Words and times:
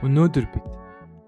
Өнөөдөр 0.00 0.46
бид 0.48 0.64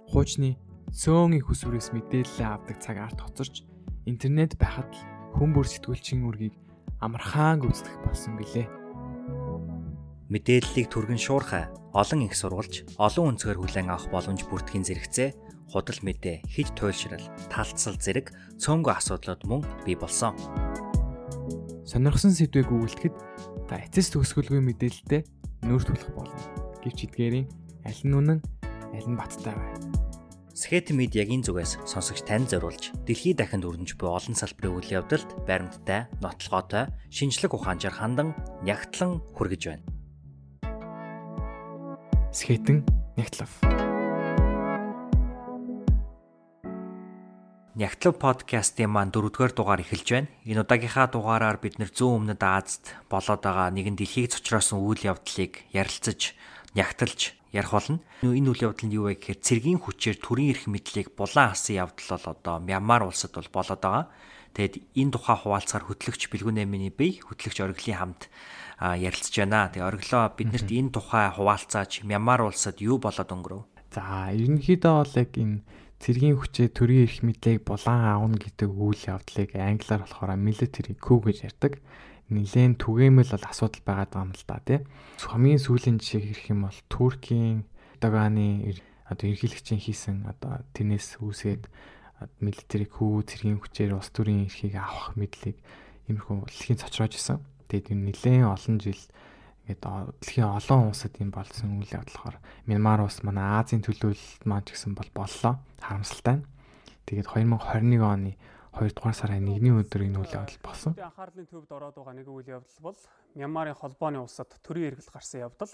хуучны 0.09 0.57
цөөнгийн 0.97 1.45
хүсвэрээс 1.45 1.93
мэдээлэл 1.93 2.41
авдаг 2.41 2.81
цаг 2.81 2.97
арт 3.05 3.21
хоцорч 3.21 3.69
интернет 4.09 4.57
байхад 4.57 4.89
л 4.89 5.05
хүн 5.37 5.53
бүр 5.53 5.69
сэтгүүлчийн 5.69 6.25
үргийг 6.25 6.57
амархаан 7.05 7.61
гүйцэтгэх 7.61 8.01
болсон 8.01 8.41
билээ. 8.41 8.65
Мэдээллийг 10.33 10.89
түргэн 10.89 11.21
шуурхай 11.21 11.69
олон 11.93 12.25
их 12.25 12.33
сурвалж 12.33 12.89
олон 12.97 13.37
өнцгөр 13.37 13.61
хүлээн 13.61 13.93
авах 13.93 14.09
боломж 14.09 14.41
бүртгэхийн 14.49 14.89
зэрэгцээ 14.89 15.29
худал 15.69 16.01
мэдээ 16.01 16.41
хид 16.49 16.73
туйлшрал 16.73 17.29
талцсал 17.53 18.01
зэрэг 18.01 18.33
цөөнгөө 18.57 18.95
асуудлууд 18.97 19.43
мөн 19.53 19.69
бий 19.85 20.01
болсон. 20.01 20.33
Сонирхсан 21.85 22.33
сэдвийг 22.33 22.73
өгүүлэхэд 22.73 23.17
та 23.69 23.85
эцэс 23.85 24.17
төгсгөлгүй 24.17 24.65
мэдээлэлтэй 24.65 25.29
нүүр 25.69 25.85
тулах 25.85 26.13
болно. 26.17 26.41
Гэвч 26.81 27.13
эдгээрийн 27.13 27.49
аль 27.85 28.05
нь 28.09 28.17
үнэн 28.17 28.41
аль 28.93 29.09
нь 29.09 29.17
баттай 29.17 29.57
вэ? 29.57 29.69
Скет 30.53 30.93
медиагийн 30.93 31.41
зүгээс 31.41 31.81
сонсогч 31.89 32.29
тань 32.29 32.45
зориулж 32.45 32.93
дэлхийд 33.09 33.41
дахинд 33.41 33.65
өрнөж 33.65 33.97
буй 33.97 34.13
олон 34.13 34.37
салбарын 34.37 34.77
үйл 34.77 35.01
явдалд 35.01 35.33
баримттай, 35.49 36.13
нотлогоотой, 36.21 36.93
шинжлэх 37.09 37.57
ухаанчаар 37.57 37.97
хандан 37.97 38.37
нягтлан 38.61 39.25
хүргэж 39.33 39.63
байна. 39.73 39.85
Скетэн 42.37 42.85
нягтлав. 43.17 43.49
Нягтлав 47.73 48.15
подкастын 48.21 48.93
маань 48.93 49.09
дөрөвдүгээр 49.17 49.57
дугаар 49.57 49.81
эхэлж 49.81 50.09
байна. 50.13 50.29
Энэ 50.45 50.61
удаагийнхаа 50.69 51.09
дугаараар 51.09 51.57
бид 51.57 51.81
нэр 51.81 51.89
зүүн 51.89 52.29
өмнөд 52.29 52.45
Азад 52.45 52.93
болоод 53.09 53.41
байгаа 53.41 53.73
нэгэн 53.73 53.97
дэлхийг 53.97 54.29
цочроосон 54.29 54.85
үйл 54.85 55.01
явдлыг 55.09 55.65
ярилцаж, 55.73 56.37
нягтлж 56.75 57.37
ярих 57.53 57.73
болно. 57.73 58.01
Энэ 58.25 58.49
үйл 58.49 58.65
явдал 58.73 58.87
нь 58.89 58.97
юу 58.97 59.13
вэ 59.13 59.21
гэхээр 59.21 59.45
цэргийн 59.45 59.81
хүчээр 59.81 60.19
төрийн 60.19 60.53
эрх 60.57 60.65
мэдлийг 60.69 61.13
булан 61.13 61.53
асан 61.53 61.85
явдал 61.85 62.09
бол 62.17 62.27
одоо 62.33 62.57
Мянмар 62.65 63.03
улсад 63.05 63.37
бол 63.37 63.51
болоод 63.53 63.81
байгаа. 63.81 64.07
Тэгэд 64.57 64.75
энэ 64.97 65.13
тухай 65.13 65.37
хуваалцахаар 65.37 65.85
хөтлөгч 65.89 66.29
Бэлгүн 66.29 66.61
Эминий 66.65 66.93
бие 66.93 67.21
хөтлөгч 67.25 67.61
Ориглын 67.61 67.97
хамт 67.97 68.23
ярилцж 68.81 69.35
байна. 69.37 69.73
Тэгээ 69.73 69.89
ориглоо 69.89 70.25
биднэрт 70.33 70.69
энэ 70.69 70.93
тухай 70.93 71.29
хуваалцаач 71.33 72.05
Мянмар 72.05 72.45
улсад 72.45 72.81
юу 72.81 73.01
болоод 73.01 73.33
өнгөрөв? 73.33 73.63
За 73.93 74.33
ерөнхийдөө 74.33 74.93
бол 74.93 75.15
яг 75.17 75.33
энэ 75.37 75.65
цэргийн 76.03 76.37
хүчээ 76.41 76.69
төрийн 76.73 77.05
эрх 77.07 77.19
мэдлийг 77.23 77.63
булан 77.69 78.01
аавна 78.03 78.37
гэдэг 78.41 78.69
үйл 78.69 79.03
явдлыг 79.07 79.55
англиар 79.55 80.03
болохоор 80.03 80.35
military 80.35 80.97
coup 80.99 81.23
гэж 81.23 81.47
ярьдаг 81.47 81.79
нэлээд 82.33 82.81
түгээмэл 82.81 83.35
бол 83.37 83.47
асуудал 83.47 83.83
байгаа 83.85 84.25
юм 84.25 84.33
л 84.33 84.45
да 84.49 84.59
тий. 84.65 84.81
Хамгийн 85.21 85.61
сүүлийн 85.61 86.01
жишээ 86.01 86.23
хэрэг 86.33 86.47
юм 86.51 86.61
бол 86.67 86.79
Туркийн 86.89 87.69
Эрдоганы 88.01 88.81
одоо 89.07 89.27
ерхийлэгчийн 89.29 89.79
хийсэн 89.79 90.27
одоо 90.27 90.65
тэрнээс 90.75 91.21
үүсээд 91.21 91.69
милитари 92.43 92.87
хүү 92.89 93.23
цэргийн 93.29 93.61
хүчээр 93.61 93.95
улс 93.95 94.11
төрийн 94.11 94.47
эрхийг 94.47 94.75
авах 94.79 95.15
мэдлийг 95.15 95.59
иймэрхүү 96.09 96.49
дэлхийн 96.49 96.81
цочроож 96.83 97.15
исэн. 97.15 97.39
Тэгээд 97.69 97.93
энэ 97.95 98.05
нэлээд 98.11 98.47
олон 98.47 98.77
жил 98.83 99.03
ингээд 99.69 99.83
дэлхийн 100.19 100.51
олон 100.51 100.81
улсад 100.91 101.15
юм 101.23 101.31
болсон 101.31 101.79
үйл 101.79 101.95
явдлахаар 101.95 102.37
Мянмар 102.67 103.07
улс 103.07 103.23
манай 103.23 103.63
Азийн 103.63 103.83
төлөөлөлт 103.87 104.43
маань 104.47 104.67
ч 104.67 104.75
гэсэн 104.75 104.95
бол 104.99 105.11
боллоо. 105.15 105.63
Харамсалтай. 105.79 106.43
Тэгээд 107.07 107.31
2021 107.31 108.03
оны 108.03 108.35
2 108.73 108.95
дугаар 108.97 109.15
сарын 109.15 109.45
1-ний 109.45 109.73
өдөр 109.77 110.07
энэ 110.09 110.19
үйл 110.21 110.33
явдал 110.33 110.61
болсон. 110.65 110.97
Анхаарлын 110.97 111.47
төвд 111.47 111.71
ороод 111.73 111.97
байгаа 111.97 112.17
нэг 112.17 112.29
үйл 112.29 112.49
явдал 112.57 112.81
бол 112.81 112.99
Мянмарын 113.37 113.77
холбооны 113.77 114.21
улсад 114.25 114.49
төрийн 114.65 114.93
эргэлт 114.93 115.13
гарсан 115.13 115.45
явдал. 115.45 115.73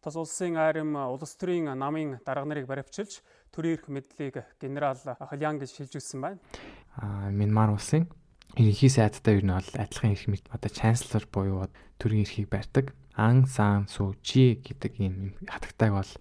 Тус 0.00 0.16
улсын 0.16 0.56
айрам 0.56 0.96
улс 1.12 1.36
төрийн 1.36 1.70
намын 1.76 2.18
дарга 2.24 2.48
нарыг 2.48 2.66
баривчилж 2.66 3.20
төрийн 3.52 3.76
эрх 3.76 3.86
мэдлийг 3.86 4.42
генерал 4.58 4.98
Халян 4.98 5.60
гэж 5.60 5.76
шилжүүлсэн 5.76 6.20
байна. 6.24 6.40
Аа 6.96 7.30
Мянмар 7.30 7.70
улсын 7.76 8.08
ерөнхий 8.56 8.90
сайдтай 8.90 9.38
ер 9.38 9.44
нь 9.44 9.54
бол 9.54 9.70
адилхан 9.78 10.12
эрх 10.12 10.26
мэд 10.26 10.44
одоо 10.50 10.70
chancellor 10.72 11.24
буюу 11.30 11.68
төрийн 12.02 12.24
эрхийг 12.26 12.48
барьдаг 12.50 12.96
Ан 13.14 13.46
Сан 13.46 13.88
Су 13.88 14.16
Чи 14.24 14.56
гэдэг 14.58 14.92
ийм 14.98 15.36
хатагтайг 15.46 15.92
бол 15.92 16.12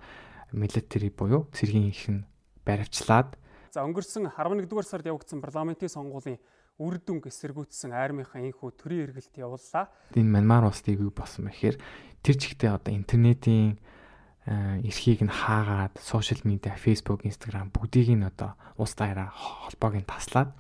military 0.54 1.10
буюу 1.10 1.50
цэргийн 1.52 1.90
эрх 1.90 2.06
нь 2.08 2.26
баривчлаад 2.64 3.36
За 3.72 3.88
өнгөрсөн 3.88 4.28
11-р 4.36 4.84
сард 4.84 5.08
явагдсан 5.08 5.40
парламентын 5.40 5.88
сонгуулийн 5.88 6.44
үр 6.84 7.00
дүнг 7.00 7.32
эсэргүүцсэн 7.32 7.96
армийнхаа 7.96 8.44
инхүү 8.44 8.76
төрийн 8.76 9.08
эргэлт 9.08 9.32
явууллаа. 9.40 9.88
Энэ 10.12 10.28
Мянмар 10.28 10.68
улсыг 10.68 11.00
юу 11.00 11.16
болсон 11.16 11.48
бэхээр 11.48 11.80
тэр 12.20 12.36
чигтээ 12.36 12.68
одоо 12.68 12.92
интернетийн 12.92 13.80
эрхийг 14.44 15.24
нь 15.24 15.32
хаагаад 15.32 15.96
сошиал 16.04 16.44
медиа, 16.44 16.76
Facebook, 16.76 17.24
Instagram 17.24 17.72
бүгдийг 17.72 18.12
нь 18.12 18.28
одоо 18.28 18.60
улс 18.76 18.92
даяараа 18.92 19.32
холбоог 19.32 20.04
нь 20.04 20.10
таслаад 20.10 20.52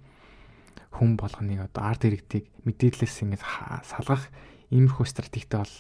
хүн 0.95 1.19
болгоныг 1.19 1.67
одоо 1.67 1.83
ард 1.91 2.07
иргэдийг 2.07 2.47
мэдээлэлээс 2.63 3.27
ингэж 3.27 3.43
салгах 3.91 4.31
иймэрхүү 4.71 5.03
стратегтэй 5.03 5.59
бол 5.59 5.75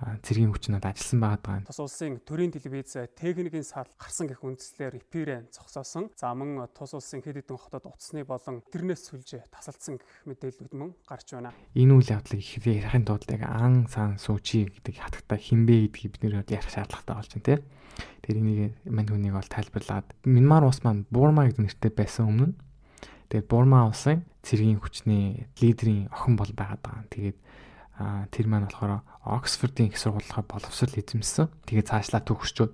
цэргийн 0.00 0.52
хүчнүүд 0.52 0.84
ажилласан 0.84 1.20
байгаа 1.20 1.56
юм. 1.60 1.66
Тус 1.68 1.80
улсын 1.80 2.20
төрийн 2.24 2.52
телевиз 2.52 2.96
техникийн 3.12 3.66
сал 3.66 3.88
гарсан 4.00 4.32
гэх 4.32 4.40
үндслээр 4.40 4.96
эпирэн 4.96 5.52
зогсоосон. 5.52 6.08
За 6.16 6.32
мөн 6.32 6.64
тус 6.72 6.96
улсын 6.96 7.20
хэд 7.20 7.44
хэдэн 7.44 7.60
хотод 7.60 7.84
утасны 7.84 8.24
болон 8.24 8.64
интернет 8.64 8.96
сүлжээ 8.96 9.52
тасалдсан 9.52 10.00
гэх 10.00 10.24
мэдээлүүд 10.24 10.72
мөн 10.72 10.96
гарч 11.04 11.36
байна. 11.36 11.52
Энэ 11.76 11.92
үйл 11.92 12.14
явдлыг 12.16 12.40
их 12.40 12.64
ярихын 12.64 13.04
тулд 13.04 13.28
яг 13.28 13.44
ан 13.44 13.84
сан 13.92 14.16
сүүчи 14.16 14.72
гэдэг 14.80 14.94
хатагтай 14.96 15.36
хинбэ 15.36 15.92
гэдгийг 15.92 16.12
бид 16.16 16.22
нэр 16.24 16.48
ярих 16.48 16.72
шаардлагатай 16.72 17.14
болж 17.20 17.30
байна 17.36 17.44
тийм. 17.44 17.60
Тэр 18.24 18.36
энийг 18.40 18.60
мань 18.88 19.08
хүнийг 19.08 19.36
бол 19.36 19.48
тайлбарлаад 19.52 20.06
Мянмар 20.24 20.64
улс 20.64 20.80
маань 20.80 21.04
Бурма 21.12 21.44
гэдэг 21.44 21.60
нэртэй 21.60 21.92
байсан 21.92 22.24
өмнө. 22.32 22.56
Тэгээд 23.28 23.50
Бурма 23.52 23.84
улсын 23.84 24.24
цэргийн 24.42 24.80
хүчний 24.80 25.46
лидерийн 25.60 26.08
охин 26.08 26.36
бол 26.40 26.48
байгаад 26.50 26.80
байгаа. 26.80 27.04
Тэгээд 27.12 27.38
тэр 28.32 28.46
маань 28.48 28.66
болохоор 28.66 29.04
Оксфордын 29.20 29.92
их 29.92 30.00
сургуулийнхаа 30.00 30.44
боловсрол 30.48 30.96
эзэмсэн. 30.96 31.52
Тэгээд 31.68 31.90
цаашлаа 31.92 32.22
төгсчөөд 32.24 32.72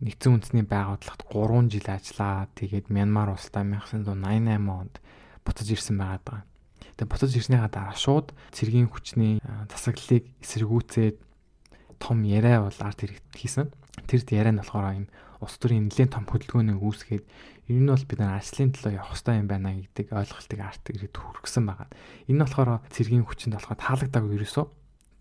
нэгдсэн 0.00 0.32
үндэсний 0.32 0.64
байгууллагт 0.64 1.22
3 1.28 1.68
жил 1.68 1.88
ажиллаа. 1.88 2.48
Тэгээд 2.56 2.88
Мянмар 2.88 3.36
улстай 3.36 3.64
1988 3.68 4.64
онд 4.68 4.94
буцаж 5.44 5.68
ирсэн 5.68 5.96
байгаад 6.00 6.24
байгаа. 6.24 6.44
Тэгээд 6.96 7.10
буцаж 7.12 7.32
ирснийхаа 7.36 7.70
дараа 7.70 7.96
шууд 7.98 8.32
цэргийн 8.54 8.88
хүчний 8.88 9.42
засаглалыг 9.68 10.24
эсэргүүцээд 10.40 11.16
том 12.00 12.22
яриа 12.24 12.64
бол 12.64 12.78
арт 12.80 13.00
хэрэгт 13.04 13.34
хийсэн. 13.34 13.68
Тэр 14.08 14.20
яриа 14.32 14.54
нь 14.54 14.60
болохоор 14.62 15.04
юм 15.04 15.06
улс 15.44 15.56
төрийн 15.60 15.92
нэлээд 15.92 16.16
том 16.16 16.24
хөдөлгөөнийг 16.24 16.80
үүсгээд 16.80 17.24
ер 17.68 17.80
нь 17.80 17.88
бол 17.88 18.04
бид 18.08 18.20
нар 18.20 18.40
ажлын 18.40 18.72
төлөө 18.72 18.92
явах 18.96 19.12
хэрэгтэй 19.12 19.36
юм 19.40 19.48
байна 19.48 19.70
гэдэг 19.76 20.06
ойлголтыг 20.12 20.60
арт 20.60 20.84
ирээд 20.88 21.16
хүргэсэн 21.16 21.64
байгаа. 21.64 21.88
Энэ 22.28 22.36
нь 22.36 22.42
болохоор 22.44 22.70
цэргийн 22.92 23.24
хүчинд 23.24 23.56
болохоор 23.56 23.78
таалагдаагүй 23.80 24.32
ерөөсөө 24.40 24.66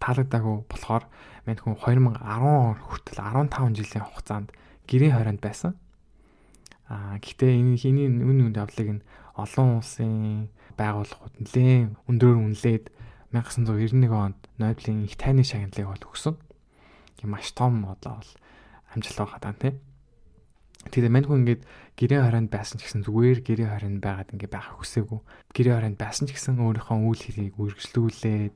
таалагдаагүй 0.04 0.56
болохоор 0.68 1.04
мань 1.48 1.60
хүн 1.64 1.76
2010 1.80 2.44
он 2.44 2.76
хүртэл 2.84 3.20
15 3.24 3.80
жилийн 3.80 4.04
хугацаанд 4.04 4.50
гэрийн 4.88 5.16
хорионд 5.16 5.40
байсан. 5.40 5.80
Аа 6.92 7.16
гэхдээ 7.24 7.52
энэ 7.64 7.80
хийний 7.80 8.08
үн 8.12 8.52
үнд 8.52 8.60
явдлыг 8.60 8.90
нь 9.00 9.06
олон 9.40 9.80
улсын 9.80 10.52
байгууллагууд 10.76 11.36
нэлээд 11.40 11.96
өндрөөр 12.12 12.38
үнэлээд 12.44 12.86
1991 13.32 14.12
онд 14.12 14.38
Нобелийн 14.60 15.08
их 15.08 15.16
тайны 15.16 15.48
шагналыг 15.48 15.88
бол 15.88 16.04
өгсөн. 16.12 16.36
Маш 17.24 17.56
том 17.56 17.88
одоо 17.88 18.20
бол 18.20 18.32
амжилт 18.92 19.18
байгаа 19.18 19.40
даа 19.40 19.56
тийм. 19.56 19.80
Тэгээд 20.92 21.14
мань 21.14 21.28
хүн 21.28 21.40
ингээд 21.44 21.64
гэрээ 21.96 22.22
хорионд 22.26 22.50
байсан 22.52 22.78
ч 22.80 22.90
гэсэн 22.90 23.06
зүгээр 23.08 23.40
гэрээ 23.46 23.70
хорионд 23.72 24.00
байгаад 24.04 24.34
ингээд 24.34 24.54
байх 24.54 24.68
хүсээгүй. 24.75 25.19
Гэрээ 25.56 25.75
хорионд 25.80 25.98
байсан 26.02 26.25
ч 26.28 26.36
гэсэн 26.36 26.60
өөрийнхөө 26.60 26.98
үйл 27.00 27.24
хэрийг 27.24 27.56
үргэлжлүүлээд 27.60 28.56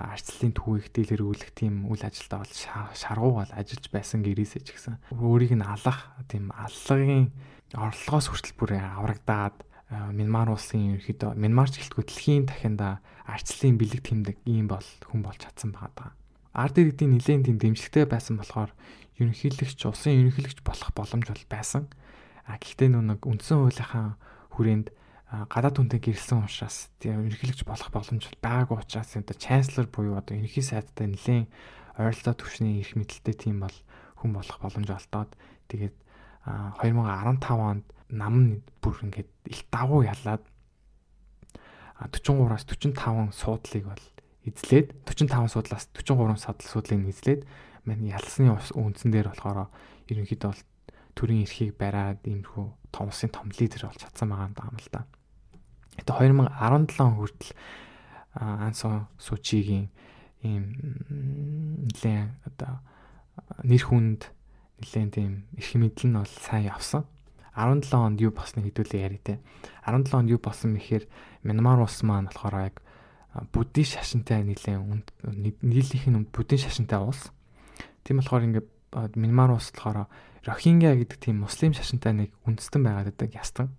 арчлалын 0.00 0.54
түүхийг 0.56 0.88
дэлгэрүүлэх 0.96 1.50
тийм 1.52 1.84
үйл 1.90 2.00
ажилдаа 2.00 2.40
бол 2.40 2.54
шаргуу 2.96 3.32
бол 3.42 3.52
ажиллаж 3.52 3.86
байсан 3.92 4.24
гэрээсээ 4.24 4.62
ч 4.64 4.68
гэсэн 4.72 4.96
өөрийг 5.12 5.52
нь 5.60 5.66
алах 5.66 6.14
тийм 6.30 6.48
аллагын 6.56 7.28
орлогоос 7.76 8.26
хүртэл 8.32 8.56
бүр 8.56 8.70
аврагдаад 8.80 9.56
Мянмар 9.90 10.54
улсын 10.54 10.94
ерөнхийдөө 10.94 11.34
Мянмарч 11.34 11.82
гэлтгүй 11.82 12.04
дэлхийн 12.06 12.46
дахинда 12.46 13.02
арчлалын 13.26 13.74
бэлэг 13.74 14.02
тэмдэг 14.06 14.36
ийм 14.46 14.70
бол 14.70 14.86
хүн 15.02 15.20
болж 15.26 15.42
чадсан 15.42 15.74
байгаа. 15.74 16.14
Ард 16.54 16.78
иргэдийн 16.78 17.18
нэлээд 17.18 17.50
тийм 17.50 17.58
дэмжлэгтэй 17.58 18.06
байсан 18.06 18.38
болохоор 18.38 18.70
ерөнхийлөгч 19.20 19.80
улсын 19.86 20.16
ерөнхийлөгч 20.16 20.64
болох 20.64 20.90
боломж 20.96 21.28
бол 21.28 21.44
байсан. 21.52 21.86
А 22.48 22.56
гэхдээ 22.56 22.88
нэг 22.90 23.22
үндсэн 23.22 23.60
хуулийнхаа 23.62 24.16
хүрээнд 24.56 24.88
гадаад 25.30 25.76
хүнтэй 25.78 26.00
гэрэлсэн 26.02 26.42
учраас 26.42 26.90
тийм 26.98 27.22
ерөнхийлөгч 27.22 27.62
болох 27.62 27.92
боломж 27.94 28.26
байгаагүй 28.42 28.82
учраас 28.82 29.14
энэ 29.14 29.38
chancellor 29.38 29.86
буюу 29.86 30.18
одоо 30.18 30.34
ерөнхий 30.34 30.64
сайдтай 30.64 31.06
нэлээд 31.06 31.46
ойролцоо 31.94 32.34
төвшний 32.34 32.82
эрх 32.82 32.98
мэдэлтэй 32.98 33.36
тийм 33.38 33.62
бол 33.62 33.76
хүн 34.18 34.34
болох 34.34 34.58
боломж 34.58 34.90
олдоод 34.90 35.30
тэгээд 35.70 35.94
2015 36.82 37.46
онд 37.46 37.84
нам 38.10 38.64
бүр 38.82 38.96
ингээд 39.06 39.30
их 39.46 39.62
давуу 39.70 40.02
ялаад 40.02 40.42
43-аас 42.00 42.64
45 42.66 43.30
суудлыг 43.30 43.84
бол 43.86 44.04
эзлээд 44.48 44.96
45 45.04 45.52
суудлаас 45.52 45.86
43 45.94 46.40
садл 46.40 46.66
суудлыг 46.66 47.06
эзлээд 47.06 47.44
мань 47.84 48.04
ялсны 48.08 48.52
үндсэн 48.52 49.10
дээр 49.10 49.32
болохоор 49.32 49.68
ерөнхийдөө 50.10 50.50
бол 50.50 50.62
төрийн 51.14 51.44
эрхийг 51.44 51.76
бариад 51.76 52.20
иймэрхүү 52.24 52.66
том 52.92 53.08
улсын 53.08 53.30
том 53.30 53.48
лидер 53.54 53.86
болж 53.86 53.98
чадсан 54.00 54.28
байгаа 54.30 54.68
юм 54.70 54.78
л 54.78 54.88
да. 54.92 55.06
Это 55.96 56.12
2017 56.16 56.96
хүртэл 56.96 57.52
Ансон 58.34 59.06
Сучигийн 59.18 59.90
ийм 60.42 60.64
нэлээ 61.90 62.30
одоо 62.46 62.80
нэр 63.64 63.82
хүнд 63.84 64.30
нэлээд 64.80 65.10
тийм 65.12 65.44
эрх 65.58 65.72
мэдэл 65.76 66.08
нь 66.08 66.16
бол 66.16 66.30
сайн 66.30 66.70
явсан. 66.70 67.04
17 67.52 67.92
онд 67.92 68.18
юу 68.22 68.32
болсныг 68.32 68.70
хэдүүлээ 68.70 69.04
яри 69.04 69.20
те. 69.20 69.42
17 69.84 70.14
онд 70.14 70.30
юу 70.30 70.40
болсон 70.40 70.72
мэхээр 70.72 71.04
Мянмар 71.44 71.82
улс 71.84 72.00
маань 72.06 72.30
болохоор 72.30 72.72
яг 72.72 72.76
буддийн 73.52 73.86
шашинтай 73.86 74.40
нэлээд 74.46 74.80
нийлийнх 75.60 76.06
нь 76.08 76.30
буддийн 76.32 76.62
шашинтай 76.62 77.02
улс. 77.02 77.28
Тийм 78.10 78.18
болохоор 78.18 78.42
ингээд 78.42 78.66
Мянмар 79.14 79.54
улс 79.54 79.70
болохоор 79.70 80.10
Рохингя 80.42 80.98
гэдэг 80.98 81.30
тийм 81.30 81.46
муслим 81.46 81.70
шашинтай 81.70 82.10
нэг 82.10 82.34
үндэстэн 82.42 82.82
байгаад 82.82 83.14
байдаг 83.14 83.38
ястан. 83.38 83.70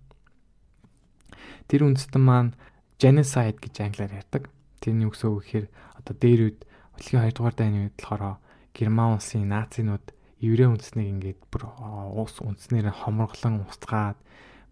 Тэр 1.68 1.84
үндэстэн 1.84 2.24
маань 2.24 2.56
genocide 2.96 3.60
гэж 3.60 3.84
англиар 3.84 4.24
ярьдаг. 4.24 4.48
Тэрний 4.80 5.04
үгсөө 5.04 5.36
гэхээр 5.36 5.66
одоо 6.00 6.14
дээр 6.16 6.40
үед 6.48 6.64
Дэлхийн 6.96 7.28
2 7.28 7.36
дугаар 7.36 7.56
дайны 7.60 7.78
үед 7.92 7.96
болохоор 8.00 8.40
Герман 8.72 9.20
улсын 9.20 9.52
нацинууд 9.52 10.06
еврей 10.40 10.68
үндэснийг 10.70 11.12
ингээд 11.12 11.40
бүр 11.52 11.68
уус 11.68 12.38
үндэснээр 12.40 12.88
хомроглон 12.88 13.68
устгаад 13.68 14.16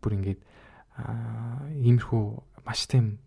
бүр 0.01 0.17
ингээд 0.17 0.41
иймэрхүү 1.85 2.25
маш 2.65 2.89
тийм 2.89 3.21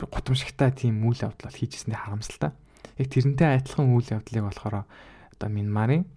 гутамшигтай 0.00 0.74
тийм 0.74 1.06
үйл 1.06 1.22
явдал 1.22 1.54
хийжсэндээ 1.54 2.02
харамсалтай. 2.02 2.50
Яг 2.98 3.06
тэрнтэй 3.12 3.62
адилхан 3.62 3.94
үйл 3.94 4.10
явдлыг 4.10 4.42
болохоор 4.48 4.88
одоо 5.36 5.52
Минмарын 5.52 6.08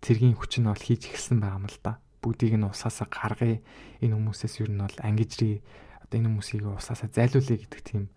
цэргийн 0.00 0.34
хүч 0.34 0.58
нь 0.58 0.68
бол 0.68 0.80
хийж 0.80 1.12
эхэлсэн 1.12 1.38
байгаа 1.38 1.60
юм 1.60 1.68
л 1.68 1.78
да. 1.84 2.00
Бүгдийг 2.24 2.56
нь 2.56 2.66
усаасаа 2.66 3.06
гаргая. 3.12 3.60
Энэ 4.00 4.16
хүмүүсээс 4.16 4.64
юу 4.64 4.72
нь 4.72 4.80
бол 4.80 4.98
ангижрий 5.04 5.60
одоо 6.02 6.16
энэ 6.18 6.28
хүмүүсийг 6.32 6.64
усаасаа 6.64 7.12
зайлуулъя 7.12 7.58
гэдэг 7.60 7.80
тийм 7.84 8.08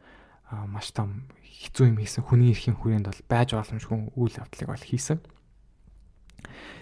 маш 0.71 0.95
том 0.95 1.27
хэцүү 1.43 1.91
юм 1.91 1.97
хийсэн. 1.99 2.23
Хүний 2.23 2.55
эрхийн 2.55 2.79
хүрээнд 2.79 3.07
бол 3.11 3.21
байж 3.27 3.53
боломжгүй 3.53 4.15
үйл 4.15 4.39
явдлыг 4.39 4.69
бол 4.71 4.87
хийсэн. 4.87 5.19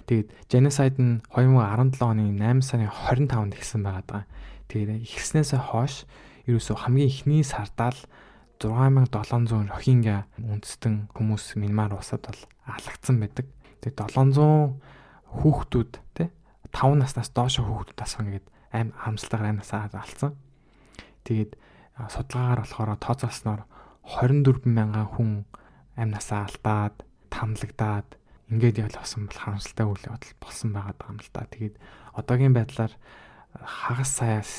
Тэгээд 0.08 0.30
genocide 0.48 0.98
нь 1.02 1.22
2017 1.34 2.02
оны 2.02 2.34
8 2.34 2.64
сарын 2.64 2.90
25-нд 2.90 3.54
эхэлсэн 3.58 3.82
байгаа 3.84 4.06
даа. 4.08 4.24
Тэгээд 4.72 5.04
эхэлснээс 5.04 5.54
хойш 5.58 6.08
ерөөсөө 6.48 6.76
хамгийн 6.86 7.12
ихний 7.12 7.44
сардаа 7.44 7.94
л 7.94 8.02
6700 8.60 9.72
Рохингя 9.72 10.28
үндэстэн 10.36 11.08
хүмүүс 11.16 11.56
Мянмар 11.56 11.96
улсад 11.96 12.28
бол 12.28 12.42
алагдсан 12.68 13.24
байдаг. 13.24 13.48
Тэгээд 13.80 14.12
700 14.12 14.76
хүүхдүүд 15.40 15.92
тий 16.20 16.28
5 16.76 17.00
наснаас 17.00 17.32
доош 17.32 17.64
хүүхдүүд 17.64 18.04
асах 18.04 18.28
ингээд 18.28 18.48
аим 18.76 18.92
хамсалтайгаар 19.00 19.52
амнасаа 19.56 19.88
алдсан. 19.96 20.36
Тэгээд 21.24 21.56
судалгаагаар 22.08 22.60
болохоор 22.64 22.92
тооцоолсноор 23.00 23.62
24 24.04 24.68
мянган 24.68 25.08
хүн 25.08 25.32
амнасаа 25.96 26.48
алдаад, 26.48 26.96
тамлагдаад 27.32 28.20
ингээд 28.50 28.82
явуулсан 28.84 29.28
бол 29.28 29.40
харамсалтай 29.40 29.86
үйл 29.86 30.08
явдал 30.10 30.36
болсон 30.42 30.70
байгаа 30.74 31.08
юм 31.08 31.20
л 31.20 31.32
да. 31.32 31.48
Тэгээд 31.48 31.76
одоогийн 32.18 32.56
байдлаар 32.56 32.94
хагас 33.56 34.12
саяас 34.20 34.52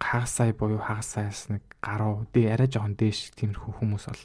хагас 0.00 0.30
сая 0.30 0.52
буюу 0.54 0.78
хагас 0.78 1.14
саяас 1.14 1.48
нэг 1.48 1.62
гаруй 1.82 2.26
дэ 2.32 2.54
арай 2.54 2.68
жоохон 2.68 2.94
дээш 2.96 3.34
тиймэрхүү 3.38 3.72
хүмүүс 3.78 4.04
бол 4.10 4.22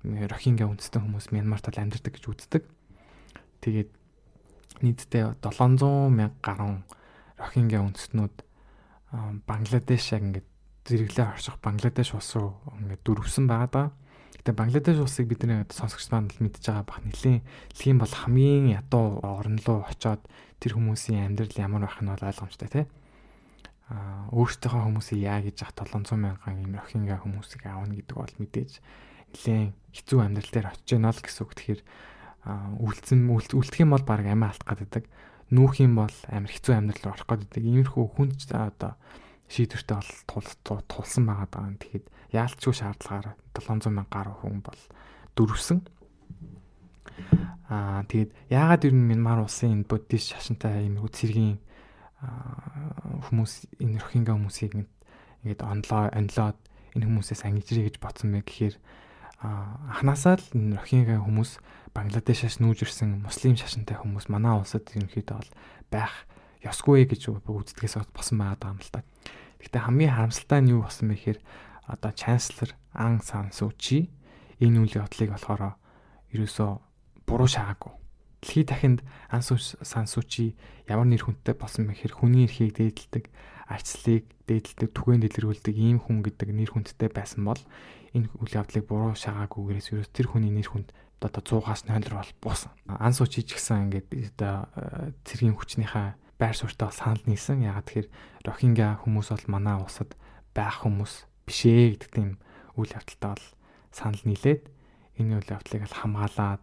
Рохингя 0.00 0.64
үндэстэн 0.64 1.04
хүмүүс 1.04 1.28
Мянмарт 1.28 1.68
л 1.68 1.76
амьдардаг 1.76 2.16
гэж 2.16 2.24
үздэг. 2.24 2.64
Тэгээд 3.60 3.90
нийтдээ 4.80 5.36
700 5.44 6.08
мянга 6.08 6.40
гаруй 6.40 6.80
Рохингя 7.36 7.84
үндэстнүүд 7.84 8.36
Бангладеш 9.44 10.16
яг 10.16 10.22
ингээд 10.24 10.48
зэрэглээ 10.88 11.26
орших 11.36 11.60
Бангладеш 11.60 12.14
улс 12.16 12.32
руу 12.36 12.56
ингээд 12.80 13.04
дөрвсөн 13.04 13.44
байгаа 13.44 13.68
даа. 13.68 13.88
Гэтэ 14.40 14.56
Бангладеш 14.56 14.96
улсыг 15.02 15.28
бидний 15.28 15.68
сонсогч 15.68 16.08
маань 16.08 16.32
л 16.32 16.40
мэдж 16.40 16.64
байгаа 16.64 16.86
бах 16.88 17.04
нэлийн 17.04 17.44
дэлхийн 17.74 18.00
бол 18.00 18.08
хамгийн 18.08 18.72
ядуу 18.72 19.20
орн 19.20 19.60
руу 19.66 19.84
очоод 19.84 20.24
тэр 20.62 20.80
хүмүүсийн 20.80 21.28
амьдрал 21.28 21.60
ямар 21.60 21.84
байх 21.84 22.00
нь 22.00 22.08
бол 22.08 22.24
ойлгомжтой 22.24 22.68
тий. 22.72 22.84
Өөрсдийнхөө 24.30 24.82
хүмүүсийг 24.86 25.20
яа 25.26 25.42
гэж 25.42 25.66
ах 25.66 25.74
700 25.74 26.14
мянган 26.14 26.62
юм 26.62 26.78
рохинга 26.78 27.18
хүмүүсийг 27.18 27.66
аавна 27.66 27.98
гэдэг 27.98 28.16
бол 28.16 28.34
мэдээж 28.38 28.72
нэлийн 29.34 29.74
хэцүү 29.90 30.18
амьдрал 30.22 30.50
дээр 30.54 30.70
очиж 30.70 30.88
гэнэ 30.94 31.10
л 31.10 31.22
гэсэн 31.22 31.42
үг. 31.42 31.52
Тэгэхээр 31.58 31.80
үлдсэн 32.78 33.20
үлдэх 33.26 33.78
юм 33.82 33.90
бол 33.94 34.06
баг 34.06 34.22
амиа 34.26 34.54
алдах 34.54 34.78
гэдэг. 34.78 35.04
Нүүх 35.50 35.82
юм 35.82 35.98
бол 35.98 36.16
амар 36.30 36.50
хэцүү 36.54 36.74
амьдрал 36.78 37.02
руу 37.02 37.14
орох 37.18 37.30
гэдэг. 37.34 37.62
Иймэрхүү 37.66 38.04
хүнд 38.14 38.38
одоо 38.54 38.94
шийдвэртэй 39.50 39.98
бол 40.30 40.82
тулсан 40.86 41.24
байгаа 41.26 41.48
даа. 41.50 41.74
Тэгэхэд 41.74 42.06
яалтчгүй 42.30 42.74
шаардлагаар 42.78 43.34
700 43.58 43.90
мянга 43.90 44.14
гаруй 44.14 44.36
хүн 44.38 44.62
бол 44.62 44.82
дөрвсөн. 45.34 45.82
Аа 47.70 48.06
тэгээд 48.06 48.30
яагаад 48.50 48.86
ер 48.86 48.94
нь 48.94 49.08
Мянмар 49.10 49.42
улсын 49.42 49.74
энэ 49.82 49.90
буддист 49.90 50.34
шашинтай 50.34 50.86
юм 50.86 51.02
үцэргийн 51.02 51.58
хүмүүс 52.20 53.52
энэ 53.80 54.00
рохинга 54.00 54.36
хүмүүсийг 54.36 54.72
ингээд 54.76 55.60
онлоо 55.64 56.12
онлоод 56.12 56.58
энэ 56.96 57.06
хүмүүсээс 57.08 57.48
ангижрээ 57.48 57.84
гэж 57.88 57.96
бодсон 58.00 58.36
бэ 58.36 58.44
гэхээр 58.44 58.76
анханасаа 59.40 60.36
л 60.36 60.46
энэ 60.52 60.76
рохинга 60.76 61.24
хүмүүс 61.24 61.50
Бангладешээс 61.90 62.62
нүүж 62.62 62.86
ирсэн 62.86 63.18
муслим 63.24 63.58
шашинтай 63.58 63.98
хүмүүс 63.98 64.30
манай 64.30 64.54
улсад 64.54 64.86
ерөнхийдөө 64.94 65.36
бол 65.42 65.50
байх 65.90 66.14
ёсгүй 66.62 67.02
гэж 67.08 67.34
үздэгээс 67.34 68.14
босон 68.14 68.38
байгаа 68.38 68.70
юм 68.70 68.78
л 68.78 68.90
та. 68.94 69.02
Гэхдээ 69.58 69.82
хамгийн 69.90 70.14
харамсалтай 70.14 70.60
нь 70.62 70.70
юу 70.70 70.86
болсон 70.86 71.10
бэ 71.10 71.18
гэхээр 71.18 71.38
одоо 71.90 72.12
chancellor 72.14 72.70
Ан 72.94 73.18
Сан 73.18 73.50
Су 73.50 73.74
Чи 73.74 74.06
энэ 74.62 74.86
үйл 74.86 75.02
явдлыг 75.02 75.34
болохоор 75.34 75.74
ерөөсөө 76.30 76.70
буруу 77.26 77.50
шаагаагүй. 77.50 77.90
Дэлхийд 78.40 78.68
дахинд 78.72 79.00
Ан 79.28 79.42
Сан 79.44 80.06
Су 80.08 80.24
Чи 80.24 80.56
ямар 80.88 81.06
нэр 81.06 81.24
хүнтэй 81.28 81.54
болсон 81.54 81.88
мэхээр 81.92 82.16
хүний 82.16 82.48
эрхийг 82.48 82.76
дээдэлдэг, 82.76 83.28
арчлалыг 83.68 84.24
дээдэлдэг, 84.48 84.90
түгээн 84.96 85.20
дэлгэрүүлдэг 85.24 85.76
ийм 85.76 86.00
хүн 86.00 86.24
гэдэг 86.24 86.48
нэр 86.48 86.70
хүндтэй 86.72 87.12
байсан 87.12 87.44
бол 87.44 87.60
энэ 88.16 88.32
үйл 88.40 88.56
явдлыг 88.56 88.84
буруу 88.88 89.14
шаагаагүйгээрээс 89.14 89.92
ерөөс 89.92 90.10
тэр 90.10 90.26
хүний 90.32 90.50
нэр 90.50 90.68
хүнд 90.72 90.88
одоо 91.20 91.60
100-аас 91.60 91.84
0 91.84 92.16
бол 92.16 92.32
буусан. 92.40 92.72
Ан 92.88 93.12
Су 93.12 93.28
Чи 93.28 93.44
ч 93.44 93.54
гэсэн 93.60 93.92
ингээд 93.92 94.08
одоо 94.40 94.66
э, 94.72 95.12
цэргийн 95.28 95.54
хүчнийхээ 95.54 96.16
байр 96.40 96.56
суурьтай 96.56 96.88
санал 96.96 97.20
нийсэн. 97.28 97.60
Ягаад 97.60 97.84
тэгэхээр 97.84 98.08
Рохингя 98.48 98.96
хүмүүс 99.04 99.28
бол 99.28 99.46
манай 99.52 99.76
улсад 99.76 100.16
байх 100.56 100.80
хүмүүс 100.80 101.28
биш 101.44 101.68
ээ 101.68 102.00
гэдэг 102.00 102.10
тийм 102.16 102.30
үйл 102.80 102.96
явдалтай 102.96 103.30
бол 103.36 103.46
санал 103.92 104.22
нийлээд 104.24 104.62
энэ 105.20 105.36
үйл 105.36 105.52
явдлыг 105.52 105.84
л 105.84 105.98
хамгаалаад 106.00 106.62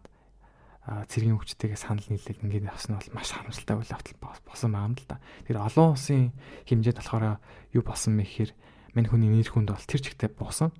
цэргийн 0.88 1.36
хүчтэйгээ 1.36 1.76
санал 1.76 2.06
нийлээд 2.08 2.40
ингээд 2.40 2.68
явсан 2.72 2.96
нь 2.96 2.98
бол 2.98 3.12
маш 3.12 3.28
харамсалтай 3.36 3.76
үйл 3.76 3.92
явдал 3.92 4.16
болсон 4.48 4.70
байгаа 4.72 4.88
юм 4.88 4.96
л 4.96 5.04
да. 5.04 5.20
Тэр 5.44 5.56
олон 5.60 5.86
улсын 5.92 6.32
хэмжээд 6.64 6.96
болохоор 7.04 7.36
юу 7.76 7.82
болсон 7.84 8.16
бэ 8.16 8.24
гэхээр 8.24 8.50
мань 8.96 9.08
хүний 9.12 9.28
нэр 9.28 9.48
хүнд 9.52 9.68
бол 9.68 9.84
тэр 9.84 10.00
чигтээ 10.00 10.32
буусан. 10.32 10.72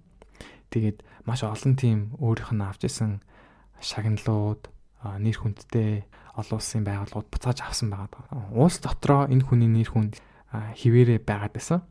Тэгээд 0.73 1.05
маш 1.29 1.45
олон 1.45 1.77
тийм 1.77 2.17
өөрийнх 2.17 2.57
нь 2.57 2.65
авч 2.65 2.89
исэн 2.89 3.21
шагналууд 3.85 4.73
нэр 5.05 5.37
хүндтэй 5.37 6.09
олон 6.41 6.57
улсын 6.57 6.83
байгууллагууд 6.89 7.29
буцааж 7.29 7.59
авсан 7.69 7.93
байгаа. 7.93 8.57
Улс 8.57 8.81
дотроо 8.81 9.29
энэ 9.29 9.45
хүний 9.45 9.69
нэр 9.69 9.93
хүнд 9.93 10.17
хിവэрэ 10.53 11.21
байгаад 11.21 11.53
байсан. 11.53 11.85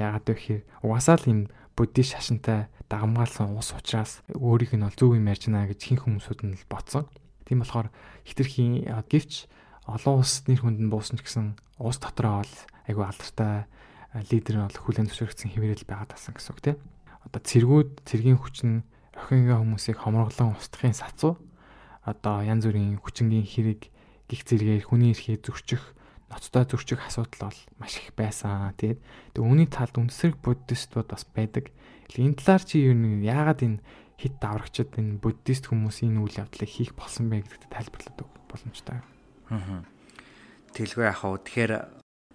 Яагаад 0.00 0.24
вэ 0.24 0.34
гэхээр 0.34 0.62
угаасаа 0.80 1.20
л 1.20 1.28
юм 1.28 1.40
буддист 1.76 2.16
шашинтай 2.16 2.72
дагамгаалсан 2.88 3.52
ус 3.52 3.76
учраас 3.76 4.24
өөрийг 4.32 4.72
нь 4.72 4.84
бол 4.84 4.96
зөв 4.96 5.12
юм 5.12 5.28
ярьж 5.28 5.52
байна 5.52 5.68
гэж 5.68 5.80
хин 5.84 6.00
хүмүүсүүд 6.00 6.40
нь 6.48 6.56
л 6.56 6.64
ботсон. 6.70 7.04
Тийм 7.46 7.62
болохоор 7.62 7.88
хитрхийн 8.26 8.90
гэвч 9.06 9.46
олон 9.86 10.20
улс 10.20 10.42
нэр 10.50 10.60
хүнд 10.66 10.82
нь 10.82 10.90
буусан 10.90 11.16
ч 11.16 11.24
гэсэн 11.24 11.54
улс 11.78 11.98
дотроо 12.02 12.42
бол 12.42 12.54
айгүй 12.90 13.04
алдартай 13.06 13.70
лидер 14.30 14.58
нь 14.58 14.66
бол 14.66 14.82
хүлэн 14.82 15.06
зөвшөөрөгдсөн 15.06 15.50
хэвээрэл 15.54 15.86
байгаад 15.86 16.10
тасан 16.12 16.34
гэсэн 16.34 16.52
үг 16.52 16.60
тийм. 16.60 16.78
Одоо 17.22 17.40
цэргүүд 17.46 17.90
цэргийн 18.02 18.38
хүч 18.42 18.56
нь 18.66 18.82
охингаа 19.14 19.62
хүмүүсийг 19.62 19.96
хомроглон 20.02 20.58
устгахын 20.58 20.96
сацуу 20.96 21.38
одоо 22.06 22.42
янз 22.42 22.66
бүрийн 22.66 23.02
хүчингийн 23.02 23.46
хэрэг 23.46 23.90
гих 24.30 24.42
зэрэгээр 24.46 24.86
хүний 24.86 25.10
эрхийг 25.10 25.42
зөрчих 25.42 25.82
ноцтой 26.30 26.64
зөрчих 26.66 27.02
асуудал 27.02 27.50
бол 27.50 27.60
маш 27.78 27.98
их 27.98 28.14
байсан. 28.14 28.74
Тэгээд 28.78 29.00
тэг 29.34 29.42
үүний 29.42 29.66
талд 29.70 29.94
үндсэрэг 29.98 30.38
буддистууд 30.42 31.06
бас 31.10 31.26
байдаг. 31.26 31.70
Энэ 32.14 32.38
талаар 32.38 32.62
чи 32.62 32.82
юу 32.82 32.94
нэг 32.94 33.26
яагаад 33.26 33.60
энэ 33.62 33.78
хит 34.16 34.40
даврагчид 34.40 34.96
энэ 34.96 35.20
буддист 35.20 35.68
хүмүүс 35.68 36.04
энэ 36.04 36.20
үйл 36.24 36.40
явдлыг 36.40 36.70
хийх 36.70 36.92
болсон 36.96 37.28
бэ 37.28 37.44
гэдэгт 37.44 37.68
тайлбарлаад 37.68 38.18
боломжтой. 38.48 39.00
Аа. 39.52 39.84
Тэлгүй 40.72 41.04
яах 41.04 41.24
вэ? 41.24 41.40
Тэгэхээр 41.44 41.72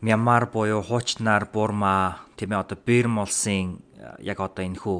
Мянмар 0.01 0.49
буюу 0.49 0.81
хуучнаар 0.81 1.45
Бурма 1.49 2.25
тийм 2.37 2.53
ээ 2.53 2.61
одоо 2.65 2.77
Бирм 2.77 3.21
улсын 3.21 3.81
яг 4.17 4.41
одоо 4.41 4.65
энэ 4.65 4.81
хүү 4.81 4.99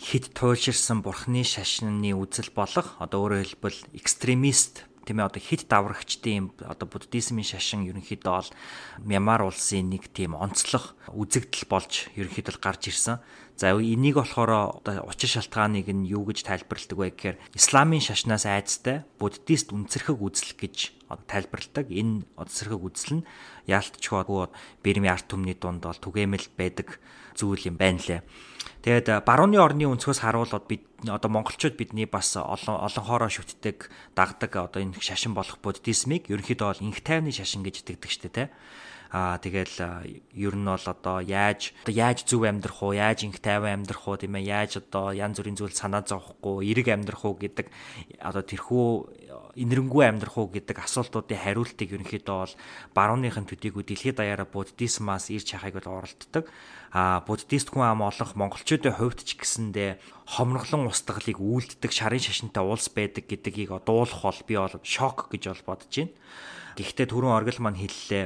хит 0.00 0.32
туйлширсан 0.32 1.02
бурхны 1.02 1.44
шашны 1.44 2.14
үзэл 2.16 2.54
болох 2.54 2.96
одоо 3.02 3.28
өөрөөр 3.28 3.44
хэлбэл 3.44 3.80
экстремист 3.98 4.88
тийм 5.08 5.24
ээ 5.24 5.32
одоо 5.32 5.40
хит 5.40 5.64
даврагчдын 5.72 6.52
одоо 6.68 6.84
буддизмын 6.84 7.48
шашин 7.48 7.88
ерөнхийдөө 7.88 8.28
бол 8.28 8.52
Мямар 9.00 9.48
улсын 9.48 9.88
нэг 9.88 10.12
тийм 10.12 10.36
онцлог 10.36 10.92
үзэгдэл 11.08 11.64
болж 11.64 12.12
ерөнхийдөө 12.12 12.60
гарч 12.60 12.92
ирсэн. 12.92 13.24
За 13.56 13.72
энийг 13.72 14.20
болохоор 14.20 14.78
одоо 14.84 15.08
учир 15.08 15.32
шалтгааныг 15.32 15.88
нь 15.88 16.06
юу 16.06 16.28
гэж 16.28 16.44
тайлбарладаг 16.44 16.98
вэ 17.00 17.08
гэхээр 17.10 17.36
исламын 17.56 18.04
шашнаас 18.04 18.44
айцтай 18.46 19.02
буддист 19.18 19.72
үнцэрхэг 19.72 20.20
үзэл 20.20 20.54
гэж 20.54 20.76
тайлбарладаг. 21.26 21.88
Энэ 21.88 22.22
онцэрхэг 22.38 22.78
үзэл 22.78 23.24
нь 23.24 23.26
яалтчгүй 23.66 24.52
Бэрмийн 24.84 25.16
арт 25.16 25.26
түмний 25.26 25.58
дунд 25.58 25.82
бол 25.82 25.98
түгээмэл 25.98 26.54
байдаг 26.54 27.02
зүйл 27.38 27.70
юм 27.70 27.78
байна 27.78 28.02
лээ. 28.02 28.20
Тэгээд 28.82 29.22
барууны 29.26 29.58
орны 29.58 29.86
өнцгөөс 29.86 30.22
харуулбал 30.22 30.66
бид 30.66 30.86
одоо 31.06 31.30
монголчууд 31.30 31.78
бидний 31.78 32.06
бас 32.06 32.34
олон 32.38 32.82
олонхоороо 32.82 33.30
шүтдэг 33.30 33.90
дагдаг 34.14 34.54
одоо 34.54 34.82
энэ 34.82 34.98
шашин 34.98 35.34
болох 35.34 35.58
буддизмыг 35.62 36.30
ерөнхийдөө 36.30 36.66
бол 36.66 36.84
инх 36.86 37.02
тайвны 37.02 37.34
шашин 37.34 37.66
гэж 37.66 37.82
итгэдэг 37.82 38.10
штэ 38.10 38.30
тэ. 38.30 38.44
Аа 39.08 39.40
тэгэл 39.40 40.20
ер 40.36 40.54
нь 40.56 40.68
бол 40.68 40.84
одоо 40.84 41.24
яаж 41.24 41.72
одоо 41.82 41.94
яаж 41.96 42.28
зөв 42.28 42.44
амьдрах 42.44 42.82
уу, 42.84 42.92
яаж 42.92 43.24
инх 43.24 43.40
тайван 43.40 43.80
амьдрах 43.80 44.04
уу 44.04 44.20
тийм 44.20 44.36
ээ, 44.36 44.52
яаж 44.52 44.84
одоо 44.84 45.16
янз 45.16 45.40
бүрийн 45.40 45.56
зүйл 45.56 45.72
санаа 45.72 46.04
зовхгүй, 46.04 46.68
эрэг 46.68 46.92
амьдрах 46.92 47.24
уу 47.24 47.40
гэдэг 47.40 47.72
одоо 48.20 48.44
тэрхүү 48.44 48.86
инэрэнгүй 49.58 50.04
амьдрах 50.06 50.36
уу 50.38 50.52
гэдэг 50.52 50.84
асуултуудын 50.84 51.40
хариултыг 51.40 51.88
ерөнхийдөө 51.88 52.36
бол 52.36 52.54
барууныхын 52.94 53.48
төдийгүй 53.48 53.82
дэлхийд 53.82 54.20
даяараа 54.20 54.46
буддизмаас 54.46 55.32
ирж 55.34 55.56
хахыг 55.56 55.80
бол 55.82 56.04
оролддог 56.04 56.46
а 56.92 57.20
буддист 57.26 57.68
хүн 57.68 57.84
ам 57.84 58.06
олонх 58.06 58.32
монголчуудын 58.38 58.96
хувьд 58.96 59.20
ч 59.26 59.36
гэсэндээ 59.36 60.00
хомроглон 60.24 60.88
устгалыг 60.88 61.36
үйлддэг 61.36 61.92
шарын 61.92 62.22
шашинтай 62.22 62.64
улс 62.64 62.88
байдаг 62.88 63.28
гэдгийг 63.28 63.84
дуулах 63.84 64.22
бол 64.24 64.40
би 64.46 64.54
бол 64.56 64.76
шок 64.84 65.28
гэж 65.28 65.52
бол 65.52 65.76
бодож 65.76 65.92
байна. 65.92 66.16
Гэхдээ 66.78 67.06
түрүүн 67.10 67.36
оргил 67.36 67.60
маань 67.60 67.82
хэллээ 67.82 68.24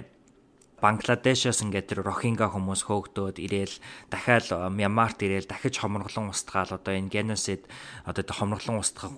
Бангладешээс 0.83 1.63
ингээд 1.63 1.95
тэр 1.95 2.01
Рохинга 2.03 2.51
хүмүүс 2.51 2.91
хөөгдөөд 2.91 3.39
ирээл 3.39 3.77
дахиад 4.11 4.51
Мьянмарт 4.75 5.23
ирээл 5.23 5.47
дахиж 5.47 5.79
хомроглон 5.79 6.35
устгаал 6.35 6.75
одоо 6.75 6.93
энэ 6.99 7.07
геноцид 7.07 7.71
одоо 8.03 8.27
хомроглон 8.27 8.83
устгах 8.83 9.15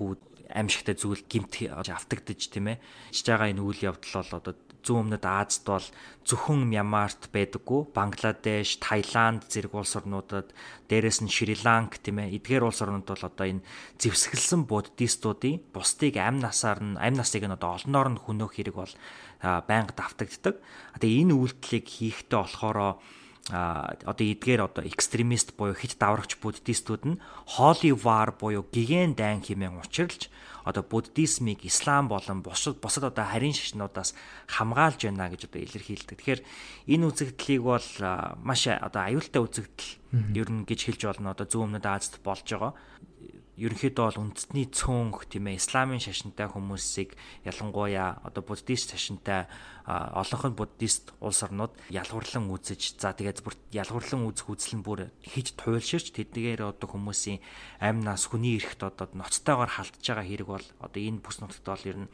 аимшигтай 0.52 0.94
зүйл 0.94 1.25
гимт 1.25 1.56
автагдж 1.73 2.52
тийм 2.52 2.76
ээ. 2.76 2.83
Чиж 3.11 3.26
байгаа 3.33 3.49
энэ 3.49 3.64
үйл 3.64 3.80
явдал 3.90 4.21
бол 4.21 4.38
одоо 4.38 4.54
зүүн 4.85 5.09
өмнөд 5.09 5.25
Азад 5.25 5.64
бол 5.64 5.87
зөвхөн 6.28 6.68
Мьянмарт 6.68 7.33
байдаггүй. 7.33 7.88
Бангладеш, 7.97 8.76
Таиланд 8.85 9.49
зэрэг 9.49 9.73
улс 9.73 9.97
орнуудад 9.97 10.52
дээрэс 10.92 11.25
нь 11.25 11.33
Шри-Ланк 11.33 11.97
тийм 12.04 12.21
ээ. 12.21 12.37
Эдгээр 12.37 12.68
улс 12.68 12.85
орнууд 12.85 13.09
бол 13.09 13.25
одоо 13.25 13.47
энэ 13.49 13.64
зэвсгэлсэн 13.97 14.68
буддистуудын 14.68 15.64
бусдыг 15.73 16.21
амь 16.21 16.44
насаар 16.44 16.85
нь 16.85 17.00
амь 17.00 17.16
насыг 17.16 17.49
нь 17.49 17.56
одоо 17.56 17.80
олноор 17.80 18.09
нь 18.12 18.21
хөнөөх 18.21 18.52
хэрэг 18.52 18.76
бол 18.76 18.94
байнга 19.45 19.93
давтагддаг. 19.93 20.57
Тэгээ 20.99 21.23
энэ 21.29 21.35
үйлдэлийг 21.37 21.87
хийхдээ 21.87 22.41
болохоро 22.41 22.99
а 23.53 23.93
одоо 24.09 24.25
эдгээр 24.25 24.65
одоо 24.65 24.89
экстремист 24.89 25.53
буюу 25.53 25.77
хит 25.77 26.01
даврагч 26.01 26.41
буддистууд 26.41 27.05
нь 27.05 27.21
war 27.61 28.33
буюу 28.33 28.65
гигэн 28.73 29.13
дайн 29.13 29.45
хэмээн 29.45 29.85
учирлж 29.85 30.33
одоо 30.65 30.81
буддизмыг 30.81 31.61
ислам 31.69 32.09
болон 32.09 32.41
бусад 32.41 32.81
бусад 32.81 33.05
одоо 33.05 33.25
харин 33.29 33.53
шашнуудаас 33.53 34.17
хамгаалж 34.49 35.05
байна 35.05 35.29
гэж 35.29 35.53
одоо 35.53 35.61
илэрхийлдэг. 35.61 36.17
Тэгэхээр 36.17 36.41
энэ 36.89 37.05
үзэгдлийг 37.05 37.63
бол 37.69 37.89
маш 38.41 38.65
одоо 38.65 39.03
аюултай 39.05 39.45
үзэгдэл 39.45 39.93
ер 40.35 40.49
нь 40.50 40.66
гэж 40.68 40.80
хэлж 40.87 41.02
болно. 41.11 41.35
Одоо 41.35 41.47
зүүн 41.47 41.75
өмнөд 41.75 41.87
Азад 41.87 42.23
болж 42.23 42.47
байгаа 42.47 42.73
ерөнхийдөө 43.54 44.04
бол 44.11 44.23
үндэсний 44.26 44.66
цөөнх 44.66 45.30
тийм 45.30 45.47
ээ 45.47 45.62
исламын 45.62 46.02
шашинтай 46.02 46.50
хүмүүсийг 46.50 47.14
ялангуяа 47.47 48.18
одоо 48.26 48.42
буддист 48.42 48.99
шашинтай 48.99 49.47
олонх 49.87 50.44
нь 50.50 50.59
буддист 50.59 51.14
улс 51.23 51.47
орнууд 51.47 51.71
ялгуурлан 51.87 52.50
үзэж 52.50 52.99
за 52.99 53.14
тэгээд 53.14 53.47
бүр 53.47 53.54
ялгуурлан 53.71 54.26
үзэх 54.26 54.50
үзэл 54.50 54.83
нь 54.83 54.87
бүр 54.87 55.14
хийж 55.23 55.54
туйлширч 55.54 56.11
тэдгээр 56.18 56.66
одоо 56.66 56.88
хүмүүсийн 56.90 57.38
амь 57.78 58.02
нас 58.02 58.26
хүний 58.26 58.59
эрэхт 58.59 58.83
одоо 58.83 59.06
ноцтойгоор 59.14 59.71
халтж 59.71 60.02
байгаа 60.02 60.26
хэрэг 60.26 60.49
бол 60.50 60.66
одоо 60.83 60.99
энэ 60.99 61.23
бүс 61.23 61.38
нутагт 61.38 61.62
бол 61.71 61.87
ер 61.87 61.99
нь 62.02 62.12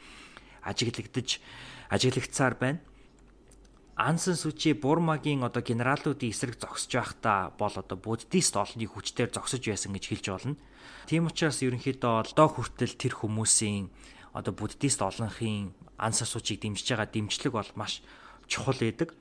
ажиглагдаж 0.61 1.41
ажиглагдсаар 1.89 2.53
байна. 2.53 2.85
Ансан 4.01 4.33
Сүчи 4.33 4.73
Бурмагийн 4.73 5.45
одоо 5.45 5.61
генералуудын 5.61 6.33
эсрэг 6.33 6.57
зогсож 6.57 6.89
байхдаа 6.89 7.53
бол 7.53 7.69
одоо 7.69 7.97
буддист 8.01 8.57
олонний 8.57 8.89
хүчээр 8.89 9.29
зогсож 9.29 9.61
байсан 9.61 9.93
гэж 9.93 10.05
хэлж 10.09 10.25
болно. 10.33 10.57
Тийм 11.05 11.29
учраас 11.29 11.61
ерөнхийдөө 11.61 12.33
одоо 12.33 12.47
хүртэл 12.49 12.97
тэр 12.97 13.13
хүмүүсийн 13.13 13.93
одоо 14.33 14.57
буддист 14.57 15.05
олонхын 15.05 15.77
анс 16.01 16.25
асуучийг 16.25 16.65
дэмжиж 16.65 16.97
байгаа 16.97 17.13
дэмжлэг 17.13 17.53
бол 17.53 17.71
маш 17.77 18.01
чухал 18.49 18.81
байдаг. 18.81 19.13